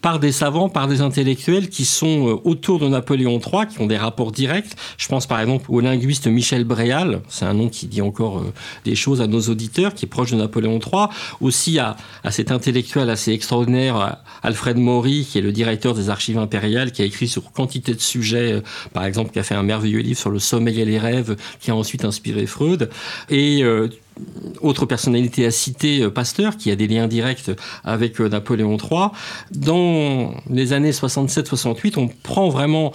par 0.07 0.19
des 0.19 0.31
savants, 0.31 0.69
par 0.69 0.87
des 0.87 1.01
intellectuels 1.01 1.67
qui 1.67 1.83
sont 1.83 2.29
euh, 2.29 2.41
autour 2.45 2.79
de 2.79 2.87
Napoléon 2.87 3.41
III, 3.41 3.67
qui 3.67 3.81
ont 3.81 3.87
des 3.87 3.97
rapports 3.97 4.31
directs. 4.31 4.71
Je 4.97 5.05
pense 5.09 5.27
par 5.27 5.41
exemple 5.41 5.65
au 5.67 5.81
linguiste 5.81 6.27
Michel 6.27 6.63
Bréal, 6.63 7.19
c'est 7.27 7.43
un 7.43 7.53
nom 7.53 7.67
qui 7.67 7.87
dit 7.87 8.01
encore 8.01 8.37
euh, 8.37 8.53
des 8.85 8.95
choses 8.95 9.19
à 9.19 9.27
nos 9.27 9.41
auditeurs, 9.41 9.93
qui 9.93 10.05
est 10.05 10.07
proche 10.07 10.31
de 10.31 10.37
Napoléon 10.37 10.79
III. 10.79 11.07
Aussi 11.41 11.77
à, 11.77 11.97
à 12.23 12.31
cet 12.31 12.53
intellectuel 12.53 13.09
assez 13.09 13.33
extraordinaire, 13.33 14.19
Alfred 14.43 14.77
Maury, 14.77 15.27
qui 15.29 15.39
est 15.39 15.41
le 15.41 15.51
directeur 15.51 15.93
des 15.93 16.09
archives 16.09 16.37
impériales, 16.37 16.93
qui 16.93 17.01
a 17.01 17.05
écrit 17.05 17.27
sur 17.27 17.51
quantité 17.51 17.93
de 17.93 17.99
sujets, 17.99 18.53
euh, 18.53 18.61
par 18.93 19.03
exemple, 19.03 19.31
qui 19.31 19.39
a 19.39 19.43
fait 19.43 19.55
un 19.55 19.63
merveilleux 19.63 19.99
livre 19.99 20.19
sur 20.19 20.29
le 20.29 20.39
sommeil 20.39 20.79
et 20.79 20.85
les 20.85 20.99
rêves, 20.99 21.35
qui 21.59 21.69
a 21.69 21.75
ensuite 21.75 22.05
inspiré 22.05 22.45
Freud. 22.45 22.89
Et 23.29 23.61
autre 24.61 24.85
personnalité 24.85 25.45
à 25.45 25.51
citer, 25.51 26.01
euh, 26.01 26.09
Pasteur, 26.09 26.57
qui 26.57 26.71
a 26.71 26.75
des 26.75 26.87
liens 26.87 27.07
directs 27.07 27.51
avec 27.83 28.19
euh, 28.19 28.29
Napoléon 28.29 28.77
III. 28.77 29.09
Dans 29.51 30.33
les 30.49 30.73
années 30.73 30.91
67-68, 30.91 31.97
on 31.97 32.07
prend 32.07 32.49
vraiment 32.49 32.93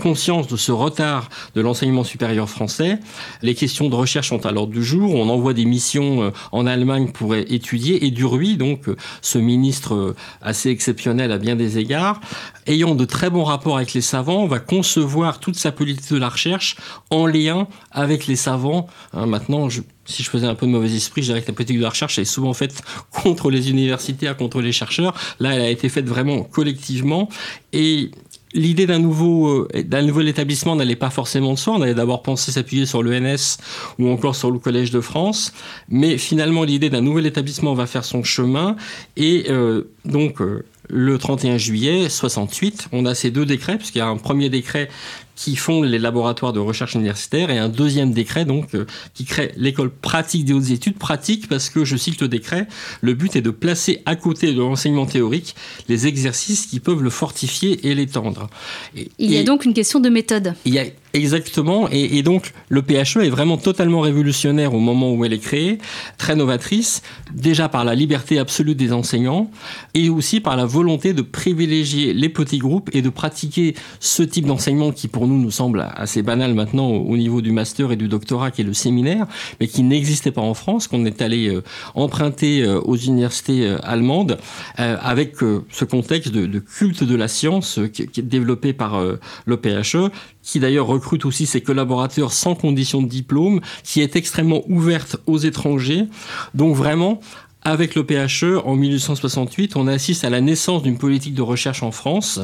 conscience 0.00 0.48
de 0.48 0.56
ce 0.56 0.72
retard 0.72 1.28
de 1.54 1.60
l'enseignement 1.60 2.04
supérieur 2.04 2.48
français. 2.48 2.98
Les 3.42 3.54
questions 3.54 3.88
de 3.88 3.94
recherche 3.94 4.28
sont 4.28 4.44
à 4.46 4.52
l'ordre 4.52 4.72
du 4.72 4.84
jour. 4.84 5.14
On 5.14 5.28
envoie 5.28 5.54
des 5.54 5.64
missions 5.64 6.22
euh, 6.22 6.30
en 6.52 6.66
Allemagne 6.66 7.10
pour 7.12 7.34
étudier. 7.34 8.04
Et 8.04 8.10
Duruy, 8.10 8.56
donc 8.56 8.88
euh, 8.88 8.96
ce 9.22 9.38
ministre 9.38 9.94
euh, 9.94 10.16
assez 10.42 10.70
exceptionnel 10.70 11.30
à 11.32 11.38
bien 11.38 11.56
des 11.56 11.78
égards, 11.78 12.20
ayant 12.66 12.94
de 12.94 13.04
très 13.04 13.30
bons 13.30 13.44
rapports 13.44 13.76
avec 13.76 13.94
les 13.94 14.00
savants, 14.00 14.46
va 14.46 14.58
concevoir 14.58 15.38
toute 15.38 15.56
sa 15.56 15.72
politique 15.72 16.12
de 16.12 16.18
la 16.18 16.28
recherche 16.28 16.76
en 17.10 17.26
lien 17.26 17.68
avec 17.92 18.26
les 18.26 18.36
savants. 18.36 18.88
Hein, 19.12 19.26
maintenant, 19.26 19.68
si 20.06 20.22
je 20.22 20.30
faisais 20.30 20.46
un 20.46 20.54
peu 20.54 20.66
de 20.66 20.70
mauvais 20.70 20.94
esprit, 20.94 21.22
je 21.22 21.28
dirais 21.28 21.42
que 21.42 21.48
la 21.48 21.54
politique 21.54 21.78
de 21.78 21.82
la 21.82 21.90
recherche 21.90 22.18
est 22.18 22.24
souvent 22.24 22.52
faite 22.52 22.82
contre 23.10 23.50
les 23.50 23.70
universitaires, 23.70 24.36
contre 24.36 24.60
les 24.60 24.72
chercheurs. 24.72 25.14
Là, 25.40 25.54
elle 25.54 25.62
a 25.62 25.70
été 25.70 25.88
faite 25.88 26.06
vraiment 26.06 26.42
collectivement. 26.42 27.28
Et 27.72 28.10
l'idée 28.54 28.86
d'un 28.86 28.98
nouveau, 28.98 29.48
euh, 29.48 29.82
d'un 29.82 30.02
nouvel 30.02 30.28
établissement 30.28 30.76
n'allait 30.76 30.96
pas 30.96 31.10
forcément 31.10 31.52
de 31.52 31.58
soi. 31.58 31.74
On 31.74 31.82
allait 31.82 31.94
d'abord 31.94 32.22
penser 32.22 32.52
s'appuyer 32.52 32.86
sur 32.86 33.02
l'ENS 33.02 33.58
ou 33.98 34.08
encore 34.08 34.36
sur 34.36 34.50
le 34.50 34.58
Collège 34.58 34.90
de 34.90 35.00
France. 35.00 35.52
Mais 35.88 36.16
finalement, 36.16 36.64
l'idée 36.64 36.88
d'un 36.88 37.00
nouvel 37.00 37.26
établissement 37.26 37.74
va 37.74 37.86
faire 37.86 38.04
son 38.04 38.22
chemin. 38.22 38.76
Et 39.16 39.46
euh, 39.50 39.90
donc, 40.04 40.40
euh, 40.40 40.64
le 40.88 41.18
31 41.18 41.58
juillet 41.58 42.08
68, 42.08 42.88
on 42.92 43.06
a 43.06 43.14
ces 43.14 43.30
deux 43.30 43.46
décrets, 43.46 43.78
puisqu'il 43.78 43.98
y 43.98 44.02
a 44.02 44.06
un 44.06 44.16
premier 44.16 44.48
décret 44.48 44.88
qui 45.36 45.56
fonde 45.56 45.86
les 45.86 45.98
laboratoires 45.98 46.52
de 46.52 46.60
recherche 46.60 46.94
universitaire 46.94 47.50
et 47.50 47.58
un 47.58 47.68
deuxième 47.68 48.12
décret 48.12 48.44
donc 48.44 48.74
euh, 48.74 48.86
qui 49.14 49.24
crée 49.24 49.52
l'école 49.56 49.90
pratique 49.90 50.44
des 50.44 50.52
hautes 50.52 50.70
études 50.70 50.96
pratique 50.96 51.48
parce 51.48 51.70
que 51.70 51.84
je 51.84 51.96
cite 51.96 52.20
le 52.20 52.28
décret 52.28 52.68
le 53.00 53.14
but 53.14 53.34
est 53.34 53.42
de 53.42 53.50
placer 53.50 54.02
à 54.06 54.14
côté 54.16 54.52
de 54.52 54.60
l'enseignement 54.60 55.06
théorique 55.06 55.56
les 55.88 56.06
exercices 56.06 56.66
qui 56.66 56.80
peuvent 56.80 57.02
le 57.02 57.10
fortifier 57.10 57.88
et 57.88 57.94
l'étendre. 57.94 58.48
Il 58.94 59.32
y 59.32 59.38
a 59.38 59.42
donc 59.42 59.64
une 59.64 59.74
question 59.74 60.00
de 60.00 60.08
méthode. 60.08 60.54
Il 60.64 60.74
y 60.74 60.78
a 60.78 60.84
Exactement, 61.14 61.88
et, 61.92 62.24
donc 62.24 62.52
le 62.68 62.82
PHE 62.82 63.22
est 63.22 63.30
vraiment 63.30 63.56
totalement 63.56 64.00
révolutionnaire 64.00 64.74
au 64.74 64.80
moment 64.80 65.12
où 65.12 65.24
elle 65.24 65.32
est 65.32 65.38
créée, 65.38 65.78
très 66.18 66.34
novatrice, 66.34 67.02
déjà 67.32 67.68
par 67.68 67.84
la 67.84 67.94
liberté 67.94 68.40
absolue 68.40 68.74
des 68.74 68.92
enseignants, 68.92 69.48
et 69.94 70.08
aussi 70.08 70.40
par 70.40 70.56
la 70.56 70.66
volonté 70.66 71.12
de 71.12 71.22
privilégier 71.22 72.12
les 72.14 72.28
petits 72.28 72.58
groupes 72.58 72.90
et 72.92 73.00
de 73.00 73.10
pratiquer 73.10 73.76
ce 74.00 74.24
type 74.24 74.46
d'enseignement 74.46 74.90
qui 74.90 75.06
pour 75.06 75.28
nous 75.28 75.38
nous 75.38 75.52
semble 75.52 75.86
assez 75.94 76.20
banal 76.22 76.52
maintenant 76.52 76.88
au 76.88 77.16
niveau 77.16 77.40
du 77.42 77.52
master 77.52 77.92
et 77.92 77.96
du 77.96 78.08
doctorat 78.08 78.50
qui 78.50 78.62
est 78.62 78.64
le 78.64 78.74
séminaire, 78.74 79.28
mais 79.60 79.68
qui 79.68 79.84
n'existait 79.84 80.32
pas 80.32 80.42
en 80.42 80.54
France, 80.54 80.88
qu'on 80.88 81.04
est 81.06 81.22
allé 81.22 81.48
euh, 81.48 81.62
emprunter 81.94 82.62
euh, 82.62 82.80
aux 82.80 82.96
universités 82.96 83.68
euh, 83.68 83.78
allemandes, 83.84 84.38
avec 84.76 85.36
ce 85.70 85.84
contexte 85.84 86.32
de, 86.32 86.58
culte 86.58 87.04
de 87.04 87.14
la 87.14 87.28
science 87.28 87.78
qui, 87.92 88.02
est 88.02 88.22
développé 88.22 88.72
par 88.72 89.00
le 89.46 89.56
PHE, 89.56 90.10
qui 90.42 90.60
d'ailleurs 90.60 90.86
recrute 91.04 91.26
aussi 91.26 91.44
ses 91.44 91.60
collaborateurs 91.60 92.32
sans 92.32 92.54
condition 92.54 93.02
de 93.02 93.08
diplôme, 93.08 93.60
qui 93.82 94.00
est 94.00 94.16
extrêmement 94.16 94.62
ouverte 94.68 95.18
aux 95.26 95.36
étrangers. 95.36 96.06
Donc 96.54 96.74
vraiment, 96.74 97.20
avec 97.66 97.94
le 97.94 98.04
PHE, 98.04 98.60
en 98.66 98.76
1868, 98.76 99.76
on 99.76 99.86
assiste 99.86 100.24
à 100.24 100.30
la 100.30 100.40
naissance 100.40 100.82
d'une 100.82 100.98
politique 100.98 101.34
de 101.34 101.42
recherche 101.42 101.82
en 101.82 101.92
France. 101.92 102.40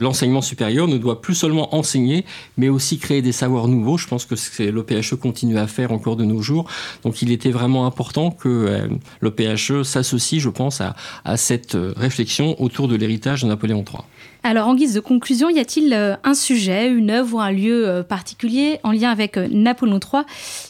L'enseignement 0.00 0.42
supérieur 0.42 0.88
ne 0.88 0.98
doit 0.98 1.20
plus 1.20 1.34
seulement 1.34 1.74
enseigner, 1.74 2.24
mais 2.56 2.68
aussi 2.68 2.98
créer 2.98 3.22
des 3.22 3.30
savoirs 3.32 3.68
nouveaux. 3.68 3.98
Je 3.98 4.08
pense 4.08 4.24
que 4.24 4.34
le 4.62 4.82
PHE 4.82 5.14
continue 5.14 5.58
à 5.58 5.68
faire 5.68 5.92
encore 5.92 6.16
de 6.16 6.24
nos 6.24 6.42
jours. 6.42 6.68
Donc 7.04 7.22
il 7.22 7.30
était 7.30 7.50
vraiment 7.52 7.86
important 7.86 8.32
que 8.32 8.48
euh, 8.48 8.88
le 9.20 9.30
PHE 9.30 9.84
s'associe, 9.84 10.40
je 10.40 10.48
pense, 10.48 10.80
à, 10.80 10.96
à 11.24 11.36
cette 11.36 11.76
euh, 11.76 11.92
réflexion 11.96 12.60
autour 12.60 12.88
de 12.88 12.96
l'héritage 12.96 13.42
de 13.42 13.48
Napoléon 13.48 13.84
III. 13.88 14.02
Alors, 14.44 14.68
en 14.68 14.76
guise 14.76 14.94
de 14.94 15.00
conclusion, 15.00 15.50
y 15.50 15.58
a-t-il 15.58 15.92
euh, 15.92 16.14
un 16.22 16.34
sujet, 16.34 16.88
une 16.88 17.10
œuvre 17.10 17.38
ou 17.38 17.40
un 17.40 17.50
lieu 17.50 18.04
particulier 18.08 18.78
en 18.84 18.92
lien 18.92 19.10
avec 19.10 19.36
Napoléon 19.36 19.98
III 19.98 20.22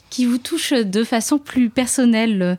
qui 0.09 0.25
vous 0.25 0.39
touche 0.39 0.73
de 0.73 1.05
façon 1.05 1.39
plus 1.39 1.69
personnelle 1.69 2.57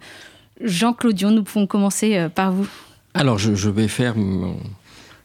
Jean-Claude 0.61 1.21
nous 1.23 1.43
pouvons 1.43 1.67
commencer 1.67 2.17
euh, 2.17 2.29
par 2.29 2.51
vous. 2.51 2.67
Alors, 3.13 3.37
je, 3.37 3.69
vais 3.69 3.87
faire. 3.87 4.15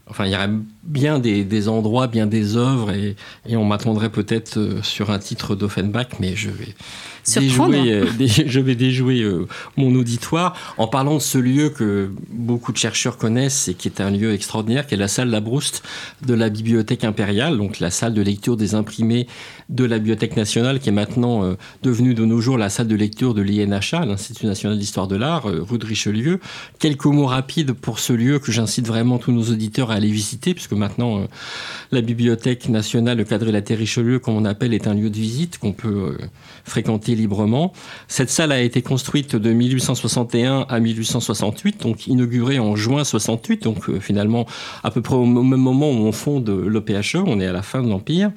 Enfin, 0.09 0.27
il 0.27 0.33
y 0.33 0.37
aurait 0.37 0.51
bien 0.83 1.19
des, 1.19 1.69
endroits, 1.69 2.07
bien 2.07 2.27
des 2.27 2.57
œuvres, 2.57 2.93
et, 2.93 3.17
on 3.57 3.65
m'attendrait 3.65 4.11
peut-être 4.11 4.59
euh, 4.59 4.83
sur 4.83 5.11
un 5.11 5.19
titre 5.19 5.55
d'Offenbach, 5.55 6.19
mais 6.21 6.35
je 6.35 6.49
vais 6.49 6.75
déjouer, 7.27 7.93
euh, 7.93 8.07
je 8.47 8.61
vais 8.61 8.75
déjouer 8.75 9.21
euh, 9.21 9.47
mon 9.77 9.95
auditoire 9.95 10.57
en 10.79 10.87
parlant 10.87 11.17
de 11.17 11.21
ce 11.21 11.37
lieu 11.37 11.69
que 11.69 12.11
beaucoup 12.31 12.73
de 12.73 12.79
chercheurs 12.79 13.19
connaissent 13.19 13.69
et 13.69 13.75
qui 13.75 13.89
est 13.89 14.01
un 14.01 14.11
lieu 14.11 14.33
extraordinaire, 14.33 14.87
qui 14.87 14.95
est 14.95 14.99
la 14.99 15.09
salle 15.09 15.29
Labrouste 15.29 15.83
de 16.27 16.33
la 16.33 16.49
Bibliothèque 16.49 17.05
impériale, 17.05 17.59
donc 17.59 17.79
la 17.79 17.91
salle 17.91 18.15
de 18.15 18.23
lecture 18.23 18.57
des 18.57 18.75
imprimés 18.75 19.27
de 19.69 19.85
la 19.85 19.99
Bibliothèque 19.99 20.37
nationale, 20.37 20.81
qui 20.81 20.89
est 20.89 20.93
maintenant 20.93 21.57
devenue 21.83 22.15
de 22.15 22.25
nos 22.25 22.41
jours 22.41 22.59
la 22.59 22.71
salle 22.71 22.89
de 22.89 22.97
lecture 22.97 23.35
de 23.35 23.43
l'INHA, 23.43 24.05
l'Institut 24.05 24.47
national 24.47 24.79
d'histoire 24.79 25.07
de 25.07 25.15
l'art, 25.15 25.45
rue 25.45 25.79
de 25.79 25.87
Richelieu. 25.87 26.41
Quelques 26.81 27.05
mots 27.05 27.27
rapides 27.27 27.73
pour 27.73 28.01
ce 28.01 28.13
lieu 28.13 28.41
que 28.41 28.51
j'incite 28.51 28.87
vraiment 28.87 29.19
tous 29.19 29.31
nos 29.31 29.45
auditeurs 29.45 29.93
à 29.93 29.95
aller 29.95 30.11
visiter, 30.11 30.55
puisque 30.55 30.70
maintenant, 30.75 31.21
euh, 31.21 31.25
la 31.93 32.01
Bibliothèque 32.01 32.69
nationale, 32.69 33.19
le 33.19 33.25
cadre 33.25 33.51
la 33.51 33.61
Richelieu, 33.61 34.19
comme 34.19 34.37
on 34.37 34.45
appelle, 34.45 34.75
est 34.75 34.87
un 34.87 34.95
lieu 34.95 35.11
de 35.11 35.17
visite 35.17 35.59
qu'on 35.59 35.73
peut 35.73 36.17
euh, 36.19 36.25
fréquenter 36.65 37.15
librement. 37.15 37.73
Cette 38.09 38.31
salle 38.31 38.53
a 38.53 38.61
été 38.61 38.83
construite 38.83 39.37
de 39.37 39.53
1861 39.53 40.67
à 40.69 40.81
1868, 40.81 41.83
donc 41.83 42.07
inaugurée 42.07 42.59
en 42.59 42.77
juin 42.77 43.05
68, 43.05 43.63
donc 43.63 43.89
euh, 43.89 44.01
finalement 44.01 44.47
à 44.83 44.91
peu 44.91 45.03
près 45.03 45.15
au 45.15 45.27
même 45.27 45.61
moment 45.61 45.91
où 45.91 46.07
on 46.07 46.13
fonde 46.13 46.49
l'OPHE, 46.49 47.17
on 47.27 47.41
est 47.41 47.47
à 47.47 47.53
la 47.53 47.63
fin 47.63 47.83
de 47.83 47.89
l'Empire. 47.89 48.31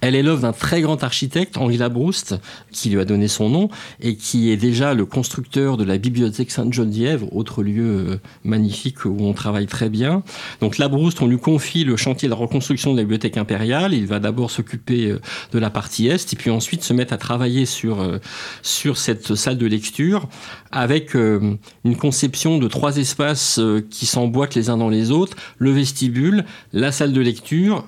Elle 0.00 0.14
est 0.14 0.22
l'œuvre 0.22 0.42
d'un 0.42 0.52
très 0.52 0.80
grand 0.80 1.02
architecte, 1.02 1.56
Henri 1.56 1.76
Labrouste, 1.76 2.36
qui 2.72 2.90
lui 2.90 3.00
a 3.00 3.04
donné 3.04 3.28
son 3.28 3.48
nom 3.48 3.68
et 4.00 4.16
qui 4.16 4.50
est 4.50 4.56
déjà 4.56 4.94
le 4.94 5.04
constructeur 5.04 5.76
de 5.76 5.84
la 5.84 5.98
Bibliothèque 5.98 6.50
Sainte-Geneviève, 6.50 7.24
autre 7.32 7.62
lieu 7.62 8.18
magnifique 8.44 9.04
où 9.04 9.16
on 9.20 9.32
travaille 9.32 9.66
très 9.66 9.88
bien. 9.88 10.22
Donc 10.60 10.78
Labrouste, 10.78 11.22
on 11.22 11.26
lui 11.26 11.38
confie 11.38 11.75
le 11.84 11.96
chantier 11.96 12.28
de 12.28 12.34
reconstruction 12.34 12.92
de 12.92 12.96
la 12.96 13.02
bibliothèque 13.02 13.36
impériale. 13.36 13.94
Il 13.94 14.06
va 14.06 14.18
d'abord 14.18 14.50
s'occuper 14.50 15.10
euh, 15.10 15.20
de 15.52 15.58
la 15.58 15.70
partie 15.70 16.08
est 16.08 16.32
et 16.32 16.36
puis 16.36 16.50
ensuite 16.50 16.82
se 16.82 16.92
mettre 16.92 17.12
à 17.12 17.18
travailler 17.18 17.66
sur, 17.66 18.00
euh, 18.00 18.18
sur 18.62 18.98
cette 18.98 19.34
salle 19.34 19.58
de 19.58 19.66
lecture 19.66 20.28
avec 20.72 21.16
euh, 21.16 21.56
une 21.84 21.96
conception 21.96 22.58
de 22.58 22.68
trois 22.68 22.96
espaces 22.96 23.60
qui 23.90 24.06
s'emboîtent 24.06 24.54
les 24.54 24.70
uns 24.70 24.76
dans 24.76 24.88
les 24.88 25.10
autres, 25.10 25.36
le 25.58 25.70
vestibule, 25.70 26.44
la 26.72 26.92
salle 26.92 27.12
de 27.12 27.20
lecture 27.20 27.84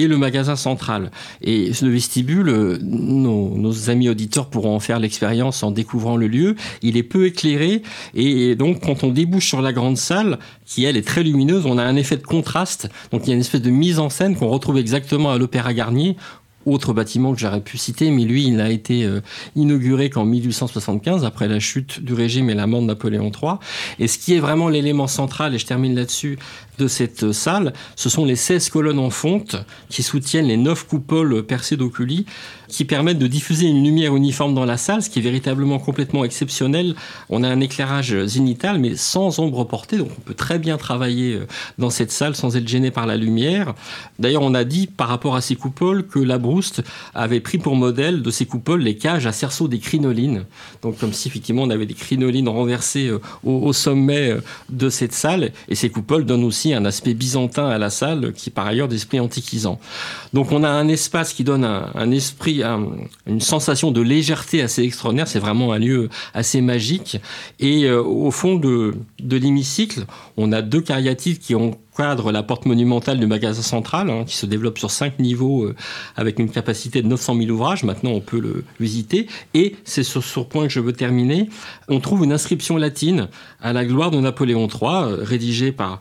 et 0.00 0.08
le 0.08 0.16
magasin 0.16 0.56
central. 0.56 1.10
Et 1.42 1.72
le 1.82 1.90
vestibule, 1.90 2.48
euh, 2.48 2.78
nos, 2.80 3.90
amis 3.90 4.08
auditeurs 4.08 4.48
pourront 4.48 4.74
en 4.74 4.80
faire 4.80 4.98
l'expérience 4.98 5.62
en 5.62 5.70
découvrant 5.70 6.16
le 6.16 6.26
lieu. 6.26 6.56
Il 6.82 6.96
est 6.96 7.02
peu 7.02 7.26
éclairé 7.26 7.82
et 8.14 8.54
donc 8.54 8.80
quand 8.80 9.04
on 9.04 9.08
débouche 9.08 9.46
sur 9.46 9.60
la 9.60 9.72
grande 9.72 9.98
salle, 9.98 10.38
qui 10.64 10.84
elle 10.84 10.96
est 10.96 11.06
très 11.06 11.22
lumineuse, 11.22 11.66
on 11.66 11.76
a 11.76 11.84
un 11.84 11.96
effet 11.96 12.16
de 12.16 12.22
contraste. 12.22 12.88
Donc 13.12 13.22
il 13.26 13.28
y 13.28 13.32
a 13.32 13.34
une 13.34 13.40
espèce 13.40 13.62
de 13.62 13.70
mise 13.70 13.98
en 13.98 14.08
scène 14.08 14.36
qu'on 14.36 14.48
retrouve 14.48 14.78
exactement 14.78 15.30
à 15.30 15.38
l'Opéra 15.38 15.74
Garnier 15.74 16.16
autre 16.66 16.92
bâtiment 16.92 17.32
que 17.32 17.40
j'aurais 17.40 17.60
pu 17.60 17.78
citer, 17.78 18.10
mais 18.10 18.24
lui, 18.24 18.44
il 18.44 18.56
n'a 18.56 18.70
été 18.70 19.04
euh, 19.04 19.20
inauguré 19.56 20.10
qu'en 20.10 20.24
1875, 20.24 21.24
après 21.24 21.48
la 21.48 21.58
chute 21.58 22.02
du 22.02 22.12
régime 22.12 22.50
et 22.50 22.54
la 22.54 22.66
mort 22.66 22.82
de 22.82 22.86
Napoléon 22.86 23.30
III. 23.30 23.54
Et 23.98 24.06
ce 24.08 24.18
qui 24.18 24.34
est 24.34 24.40
vraiment 24.40 24.68
l'élément 24.68 25.06
central, 25.06 25.54
et 25.54 25.58
je 25.58 25.66
termine 25.66 25.94
là-dessus, 25.94 26.38
de 26.80 26.88
cette 26.88 27.32
salle, 27.32 27.72
ce 27.96 28.08
sont 28.08 28.24
les 28.24 28.36
16 28.36 28.70
colonnes 28.70 28.98
en 28.98 29.10
fonte 29.10 29.56
qui 29.88 30.02
soutiennent 30.02 30.46
les 30.46 30.56
9 30.56 30.86
coupoles 30.86 31.42
percées 31.44 31.76
d'oculi, 31.76 32.26
qui 32.68 32.84
permettent 32.84 33.18
de 33.18 33.26
diffuser 33.26 33.66
une 33.66 33.84
lumière 33.84 34.16
uniforme 34.16 34.54
dans 34.54 34.64
la 34.64 34.76
salle, 34.76 35.02
ce 35.02 35.10
qui 35.10 35.18
est 35.18 35.22
véritablement 35.22 35.78
complètement 35.78 36.24
exceptionnel. 36.24 36.94
On 37.28 37.42
a 37.42 37.48
un 37.48 37.60
éclairage 37.60 38.24
zénital, 38.24 38.78
mais 38.78 38.96
sans 38.96 39.38
ombre 39.40 39.64
portée, 39.64 39.98
donc 39.98 40.08
on 40.16 40.20
peut 40.20 40.34
très 40.34 40.58
bien 40.58 40.76
travailler 40.76 41.34
euh, 41.34 41.46
dans 41.78 41.90
cette 41.90 42.12
salle 42.12 42.34
sans 42.34 42.56
être 42.56 42.68
gêné 42.68 42.90
par 42.90 43.06
la 43.06 43.16
lumière. 43.16 43.74
D'ailleurs, 44.18 44.42
on 44.42 44.54
a 44.54 44.64
dit 44.64 44.86
par 44.86 45.08
rapport 45.08 45.36
à 45.36 45.40
ces 45.40 45.56
coupoles 45.56 46.06
que 46.06 46.18
la 46.18 46.38
Brouste 46.38 46.82
avait 47.14 47.40
pris 47.40 47.58
pour 47.58 47.76
modèle 47.76 48.22
de 48.22 48.30
ces 48.30 48.46
coupoles 48.46 48.80
les 48.80 48.96
cages 48.96 49.26
à 49.26 49.32
cerceau 49.32 49.68
des 49.68 49.78
crinolines. 49.78 50.44
Donc 50.82 50.98
comme 50.98 51.12
si 51.12 51.28
effectivement 51.28 51.62
on 51.62 51.70
avait 51.70 51.86
des 51.86 51.94
crinolines 51.94 52.48
renversées 52.48 53.08
euh, 53.08 53.20
au, 53.44 53.72
sommet 53.72 54.30
euh, 54.30 54.40
de 54.70 54.88
cette 54.88 55.12
salle, 55.12 55.52
et 55.68 55.74
ces 55.74 55.90
coupoles 55.90 56.24
donnent 56.24 56.44
aussi 56.44 56.69
un 56.74 56.84
aspect 56.84 57.14
byzantin 57.14 57.68
à 57.68 57.78
la 57.78 57.90
salle, 57.90 58.32
qui 58.32 58.50
est 58.50 58.52
par 58.52 58.66
ailleurs 58.66 58.88
d'esprit 58.88 59.20
antiquisant. 59.20 59.78
Donc 60.32 60.52
on 60.52 60.64
a 60.64 60.68
un 60.68 60.88
espace 60.88 61.32
qui 61.32 61.44
donne 61.44 61.64
un 61.64 62.10
esprit 62.10 62.62
une 63.26 63.40
sensation 63.40 63.90
de 63.90 64.00
légèreté 64.00 64.62
assez 64.62 64.82
extraordinaire. 64.82 65.28
C'est 65.28 65.38
vraiment 65.38 65.72
un 65.72 65.78
lieu 65.78 66.08
assez 66.34 66.60
magique. 66.60 67.20
Et 67.58 67.84
euh, 67.84 68.02
au 68.02 68.30
fond 68.30 68.56
de, 68.56 68.94
de 69.20 69.36
l'hémicycle, 69.36 70.04
on 70.36 70.52
a 70.52 70.62
deux 70.62 70.80
cariatides 70.80 71.38
qui 71.38 71.54
ont 71.54 71.78
la 72.00 72.42
porte 72.42 72.66
monumentale 72.66 73.18
du 73.18 73.26
magasin 73.26 73.62
central, 73.62 74.10
hein, 74.10 74.24
qui 74.26 74.36
se 74.36 74.46
développe 74.46 74.78
sur 74.78 74.90
cinq 74.90 75.18
niveaux 75.18 75.64
euh, 75.64 75.74
avec 76.16 76.38
une 76.38 76.50
capacité 76.50 77.02
de 77.02 77.08
900 77.08 77.36
000 77.36 77.50
ouvrages. 77.50 77.84
Maintenant, 77.84 78.10
on 78.10 78.20
peut 78.20 78.40
le 78.40 78.64
visiter. 78.78 79.26
Et 79.54 79.76
c'est 79.84 80.02
sur 80.02 80.24
ce 80.24 80.40
point 80.40 80.66
que 80.66 80.72
je 80.72 80.80
veux 80.80 80.92
terminer. 80.92 81.48
On 81.88 82.00
trouve 82.00 82.24
une 82.24 82.32
inscription 82.32 82.76
latine 82.76 83.28
à 83.60 83.72
la 83.72 83.84
gloire 83.84 84.10
de 84.10 84.18
Napoléon 84.18 84.66
III, 84.66 84.80
euh, 84.82 85.16
rédigée 85.20 85.72
par 85.72 86.00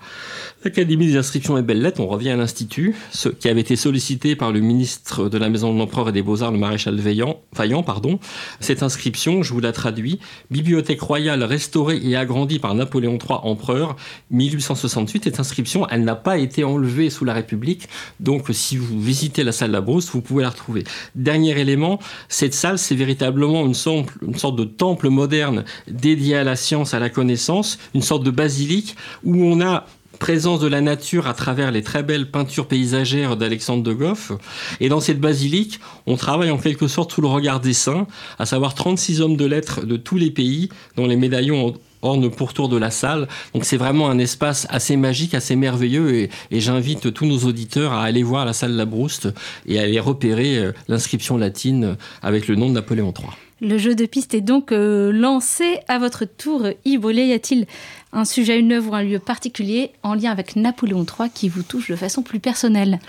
l'Académie 0.63 1.07
des 1.07 1.17
inscriptions 1.17 1.57
et 1.57 1.61
belles 1.61 1.81
lettres. 1.81 1.99
On 1.99 2.07
revient 2.07 2.31
à 2.31 2.35
l'Institut, 2.35 2.95
qui 3.39 3.49
avait 3.49 3.61
été 3.61 3.75
sollicité 3.75 4.35
par 4.35 4.51
le 4.51 4.59
ministre 4.59 5.29
de 5.29 5.37
la 5.37 5.49
Maison 5.49 5.73
de 5.73 5.79
l'Empereur 5.79 6.09
et 6.09 6.11
des 6.11 6.21
Beaux-Arts, 6.21 6.51
le 6.51 6.57
maréchal 6.57 6.95
Vaillant. 6.95 7.41
Vaillant 7.53 7.83
pardon. 7.83 8.19
Cette 8.59 8.83
inscription, 8.83 9.43
je 9.43 9.53
vous 9.53 9.59
la 9.59 9.71
traduis. 9.71 10.19
Bibliothèque 10.51 11.01
royale 11.01 11.43
restaurée 11.43 11.99
et 12.03 12.15
agrandie 12.15 12.59
par 12.59 12.75
Napoléon 12.75 13.17
III, 13.17 13.39
empereur, 13.43 13.95
1868. 14.31 15.25
Cette 15.25 15.39
inscription 15.39 15.88
elle 15.89 16.03
n'a 16.03 16.15
pas 16.15 16.37
été 16.37 16.63
enlevée 16.63 17.09
sous 17.09 17.25
la 17.25 17.33
République. 17.33 17.87
Donc, 18.19 18.47
si 18.51 18.77
vous 18.77 18.99
visitez 18.99 19.43
la 19.43 19.51
salle 19.51 19.71
Labrouste, 19.71 20.09
vous 20.11 20.21
pouvez 20.21 20.43
la 20.43 20.49
retrouver. 20.49 20.83
Dernier 21.15 21.59
élément, 21.59 21.99
cette 22.27 22.53
salle, 22.53 22.79
c'est 22.79 22.95
véritablement 22.95 23.65
une 23.65 23.73
sorte, 23.73 24.09
une 24.25 24.37
sorte 24.37 24.55
de 24.55 24.63
temple 24.63 25.09
moderne 25.09 25.65
dédié 25.87 26.37
à 26.37 26.43
la 26.43 26.55
science, 26.55 26.93
à 26.93 26.99
la 26.99 27.09
connaissance, 27.09 27.79
une 27.93 28.01
sorte 28.01 28.23
de 28.23 28.31
basilique 28.31 28.95
où 29.23 29.43
on 29.43 29.61
a 29.61 29.85
présence 30.19 30.59
de 30.59 30.67
la 30.67 30.81
nature 30.81 31.27
à 31.27 31.33
travers 31.33 31.71
les 31.71 31.81
très 31.81 32.03
belles 32.03 32.29
peintures 32.29 32.67
paysagères 32.67 33.37
d'Alexandre 33.37 33.83
de 33.83 33.93
Goff. 33.93 34.33
Et 34.81 34.89
dans 34.89 34.99
cette 34.99 35.19
basilique, 35.19 35.79
on 36.05 36.17
travaille 36.17 36.51
en 36.51 36.57
quelque 36.57 36.87
sorte 36.87 37.13
sous 37.13 37.21
le 37.21 37.27
regard 37.27 37.61
des 37.61 37.73
saints, 37.73 38.05
à 38.37 38.45
savoir 38.45 38.75
36 38.75 39.21
hommes 39.21 39.37
de 39.37 39.45
lettres 39.45 39.85
de 39.85 39.95
tous 39.95 40.17
les 40.17 40.29
pays 40.29 40.69
dont 40.97 41.07
les 41.07 41.15
médaillons 41.15 41.73
orne 42.01 42.29
pourtour 42.29 42.69
de 42.69 42.77
la 42.77 42.91
salle. 42.91 43.27
Donc 43.53 43.65
c'est 43.65 43.77
vraiment 43.77 44.09
un 44.09 44.19
espace 44.19 44.67
assez 44.69 44.97
magique, 44.97 45.33
assez 45.33 45.55
merveilleux 45.55 46.13
et, 46.15 46.29
j'invite 46.51 47.13
tous 47.13 47.25
nos 47.25 47.39
auditeurs 47.39 47.93
à 47.93 48.03
aller 48.03 48.23
voir 48.23 48.45
la 48.45 48.53
salle 48.53 48.73
Labrouste 48.73 49.29
et 49.65 49.79
à 49.79 49.83
aller 49.83 49.99
repérer 49.99 50.57
euh, 50.57 50.71
l'inscription 50.87 51.37
latine 51.37 51.95
avec 52.21 52.47
le 52.47 52.55
nom 52.55 52.67
de 52.67 52.73
Napoléon 52.73 53.13
III. 53.17 53.29
Le 53.61 53.77
jeu 53.77 53.93
de 53.93 54.05
piste 54.05 54.33
est 54.33 54.41
donc 54.41 54.71
euh, 54.71 55.11
lancé 55.11 55.79
à 55.87 55.99
votre 55.99 56.25
tour. 56.25 56.67
Yves 56.85 57.11
y 57.11 57.33
a-t-il 57.33 57.65
un 58.13 58.25
sujet, 58.25 58.57
une 58.57 58.71
œuvre 58.71 58.91
ou 58.91 58.95
un 58.95 59.03
lieu 59.03 59.19
particulier 59.19 59.91
en 60.01 60.13
lien 60.13 60.31
avec 60.31 60.55
Napoléon 60.55 61.05
III 61.05 61.29
qui 61.29 61.49
vous 61.49 61.63
touche 61.63 61.89
de 61.89 61.95
façon 61.95 62.21
plus 62.21 62.39
personnelle? 62.39 62.99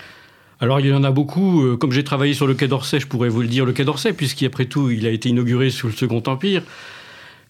Alors 0.59 0.79
il 0.79 0.87
y 0.87 0.93
en 0.93 1.03
a 1.03 1.11
beaucoup. 1.11 1.63
Euh, 1.63 1.77
comme 1.77 1.91
j'ai 1.91 2.03
travaillé 2.03 2.33
sur 2.33 2.47
le 2.47 2.53
Quai 2.53 2.67
d'Orsay, 2.67 2.99
je 2.99 3.07
pourrais 3.07 3.29
vous 3.29 3.41
le 3.41 3.47
dire, 3.47 3.65
le 3.65 3.73
Quai 3.73 3.83
d'Orsay, 3.83 4.13
puisqu'après 4.13 4.65
tout, 4.65 4.91
il 4.91 5.07
a 5.07 5.09
été 5.09 5.29
inauguré 5.29 5.69
sous 5.69 5.87
le 5.87 5.93
Second 5.93 6.21
Empire. 6.27 6.63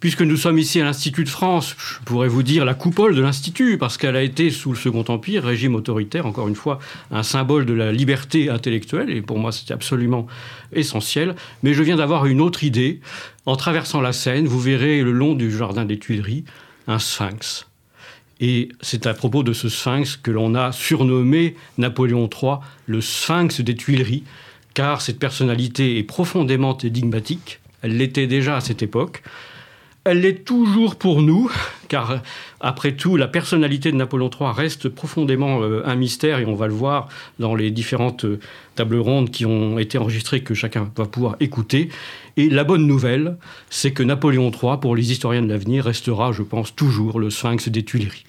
Puisque 0.02 0.24
nous 0.24 0.36
sommes 0.36 0.58
ici 0.58 0.82
à 0.82 0.84
l'Institut 0.84 1.26
de 1.26 1.30
France, 1.30 1.76
je 1.78 2.04
pourrais 2.04 2.28
vous 2.28 2.42
dire 2.42 2.66
la 2.66 2.74
coupole 2.74 3.16
de 3.16 3.22
l'Institut, 3.22 3.78
parce 3.78 3.98
qu'elle 4.00 4.16
a 4.16 4.24
été 4.24 4.50
sous 4.50 4.72
le 4.72 4.76
Second 4.76 5.06
Empire, 5.08 5.44
régime 5.44 5.76
autoritaire, 5.76 6.26
encore 6.26 6.48
une 6.48 6.56
fois, 6.56 6.80
un 7.12 7.22
symbole 7.22 7.68
de 7.68 7.74
la 7.74 7.92
liberté 7.92 8.50
intellectuelle, 8.50 9.12
et 9.12 9.22
pour 9.22 9.38
moi 9.38 9.52
c'était 9.52 9.76
absolument 9.76 10.26
essentiel. 10.74 11.36
Mais 11.62 11.76
je 11.76 11.84
viens 11.84 11.98
d'avoir 11.98 12.26
une 12.26 12.42
autre 12.42 12.64
idée. 12.64 13.00
En 13.46 13.56
traversant 13.56 14.02
la 14.02 14.12
Seine, 14.12 14.48
vous 14.48 14.60
verrez 14.60 15.04
le 15.04 15.12
long 15.12 15.36
du 15.36 15.56
jardin 15.56 15.86
des 15.86 16.00
Tuileries 16.00 16.46
un 16.88 16.98
sphinx. 16.98 17.68
Et 18.40 18.70
c'est 18.82 19.06
à 19.06 19.14
propos 19.14 19.44
de 19.44 19.54
ce 19.54 19.70
sphinx 19.70 20.18
que 20.18 20.32
l'on 20.32 20.56
a 20.56 20.72
surnommé 20.72 21.56
Napoléon 21.78 22.28
III 22.28 22.56
le 22.88 23.02
sphinx 23.02 23.62
des 23.62 23.76
Tuileries, 23.76 24.24
car 24.74 25.00
cette 25.00 25.20
personnalité 25.20 26.00
est 26.00 26.04
profondément 26.04 26.76
énigmatique. 26.80 27.60
Elle 27.84 27.98
l'était 27.98 28.26
déjà 28.26 28.56
à 28.56 28.62
cette 28.62 28.82
époque. 28.82 29.22
Elle 30.04 30.22
l'est 30.22 30.44
toujours 30.44 30.96
pour 30.96 31.22
nous, 31.22 31.52
car 31.88 32.24
après 32.60 32.94
tout, 32.94 33.18
la 33.18 33.28
personnalité 33.28 33.92
de 33.92 33.98
Napoléon 33.98 34.32
III 34.32 34.50
reste 34.52 34.90
profondément 34.90 35.62
euh, 35.62 35.84
un 35.86 35.94
mystère, 35.94 36.40
et 36.40 36.46
on 36.46 36.56
va 36.56 36.66
le 36.66 36.74
voir 36.74 37.08
dans 37.38 37.54
les 37.54 37.70
différentes 37.70 38.26
euh, 38.26 38.40
tables 38.74 38.98
rondes 38.98 39.30
qui 39.30 39.46
ont 39.46 39.78
été 39.78 40.00
enregistrées 40.00 40.42
que 40.42 40.56
chacun 40.56 40.92
va 40.96 41.06
pouvoir 41.06 41.36
écouter. 41.40 41.90
Et 42.36 42.50
la 42.50 42.64
bonne 42.64 42.88
nouvelle, 42.88 43.38
c'est 43.70 43.92
que 43.92 44.02
Napoléon 44.02 44.50
III, 44.50 44.80
pour 44.82 44.96
les 44.96 45.12
historiens 45.12 45.44
de 45.44 45.50
l'avenir, 45.50 45.86
restera, 45.86 46.32
je 46.32 46.42
pense, 46.42 46.76
toujours 46.76 47.20
le 47.20 47.30
sphinx 47.30 47.70
des 47.70 47.84
Tuileries. 47.84 48.24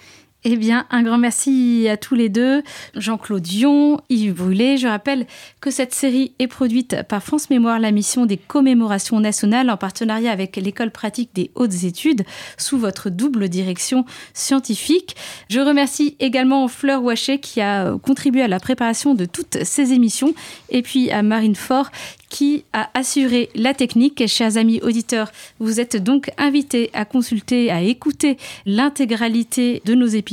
Eh 0.45 0.57
bien, 0.57 0.87
un 0.91 1.05
grand 1.05 1.19
merci 1.19 1.87
à 1.89 1.97
tous 1.97 2.17
les 2.17 2.29
deux, 2.29 2.65
Jean-Claude 2.97 3.43
Dion, 3.43 4.01
Yves 4.09 4.35
Brûlé. 4.35 4.77
Je 4.77 4.89
rappelle 4.89 5.29
que 5.61 5.71
cette 5.71 5.95
série 5.95 6.33
est 6.41 6.49
produite 6.49 6.97
par 7.09 7.23
France 7.23 7.49
Mémoire, 7.49 7.79
la 7.79 7.93
mission 7.93 8.27
des 8.27 8.39
commémorations 8.39 9.21
nationales, 9.21 9.71
en 9.71 9.77
partenariat 9.77 10.33
avec 10.33 10.57
l'École 10.57 10.91
pratique 10.91 11.31
des 11.33 11.53
hautes 11.55 11.85
études, 11.85 12.25
sous 12.57 12.77
votre 12.77 13.09
double 13.09 13.49
direction 13.49 14.05
scientifique. 14.35 15.15
Je 15.49 15.61
remercie 15.61 16.17
également 16.19 16.67
Fleur 16.67 17.05
Wachet 17.05 17.39
qui 17.39 17.61
a 17.61 17.97
contribué 17.99 18.43
à 18.43 18.49
la 18.49 18.59
préparation 18.59 19.15
de 19.15 19.27
toutes 19.27 19.63
ces 19.63 19.93
émissions, 19.93 20.35
et 20.71 20.83
puis 20.83 21.13
à 21.13 21.23
Marine 21.23 21.55
Faure 21.55 21.93
qui 22.29 22.65
a 22.73 22.89
assuré 22.95 23.51
la 23.55 23.75
technique. 23.75 24.27
Chers 24.27 24.57
amis 24.57 24.81
auditeurs, 24.81 25.31
vous 25.61 25.81
êtes 25.81 26.03
donc 26.03 26.31
invités 26.39 26.91
à 26.95 27.05
consulter, 27.05 27.71
à 27.71 27.83
écouter 27.83 28.39
l'intégralité 28.65 29.83
de 29.85 29.95
nos 29.95 30.07
épisodes 30.07 30.32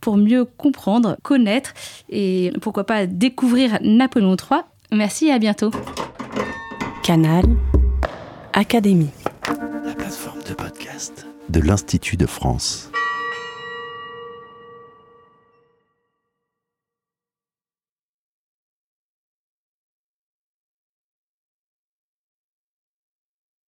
pour 0.00 0.16
mieux 0.16 0.44
comprendre, 0.44 1.16
connaître 1.22 1.74
et 2.10 2.52
pourquoi 2.60 2.84
pas 2.84 3.06
découvrir 3.06 3.78
Napoléon 3.82 4.36
III. 4.36 4.60
Merci 4.92 5.26
et 5.26 5.32
à 5.32 5.38
bientôt. 5.38 5.70
Canal 7.02 7.44
Académie. 8.52 9.10
La 9.84 9.94
plateforme 9.94 10.42
de 10.48 10.54
podcast 10.54 11.26
de 11.48 11.60
l'Institut 11.60 12.16
de 12.16 12.26
France. 12.26 12.90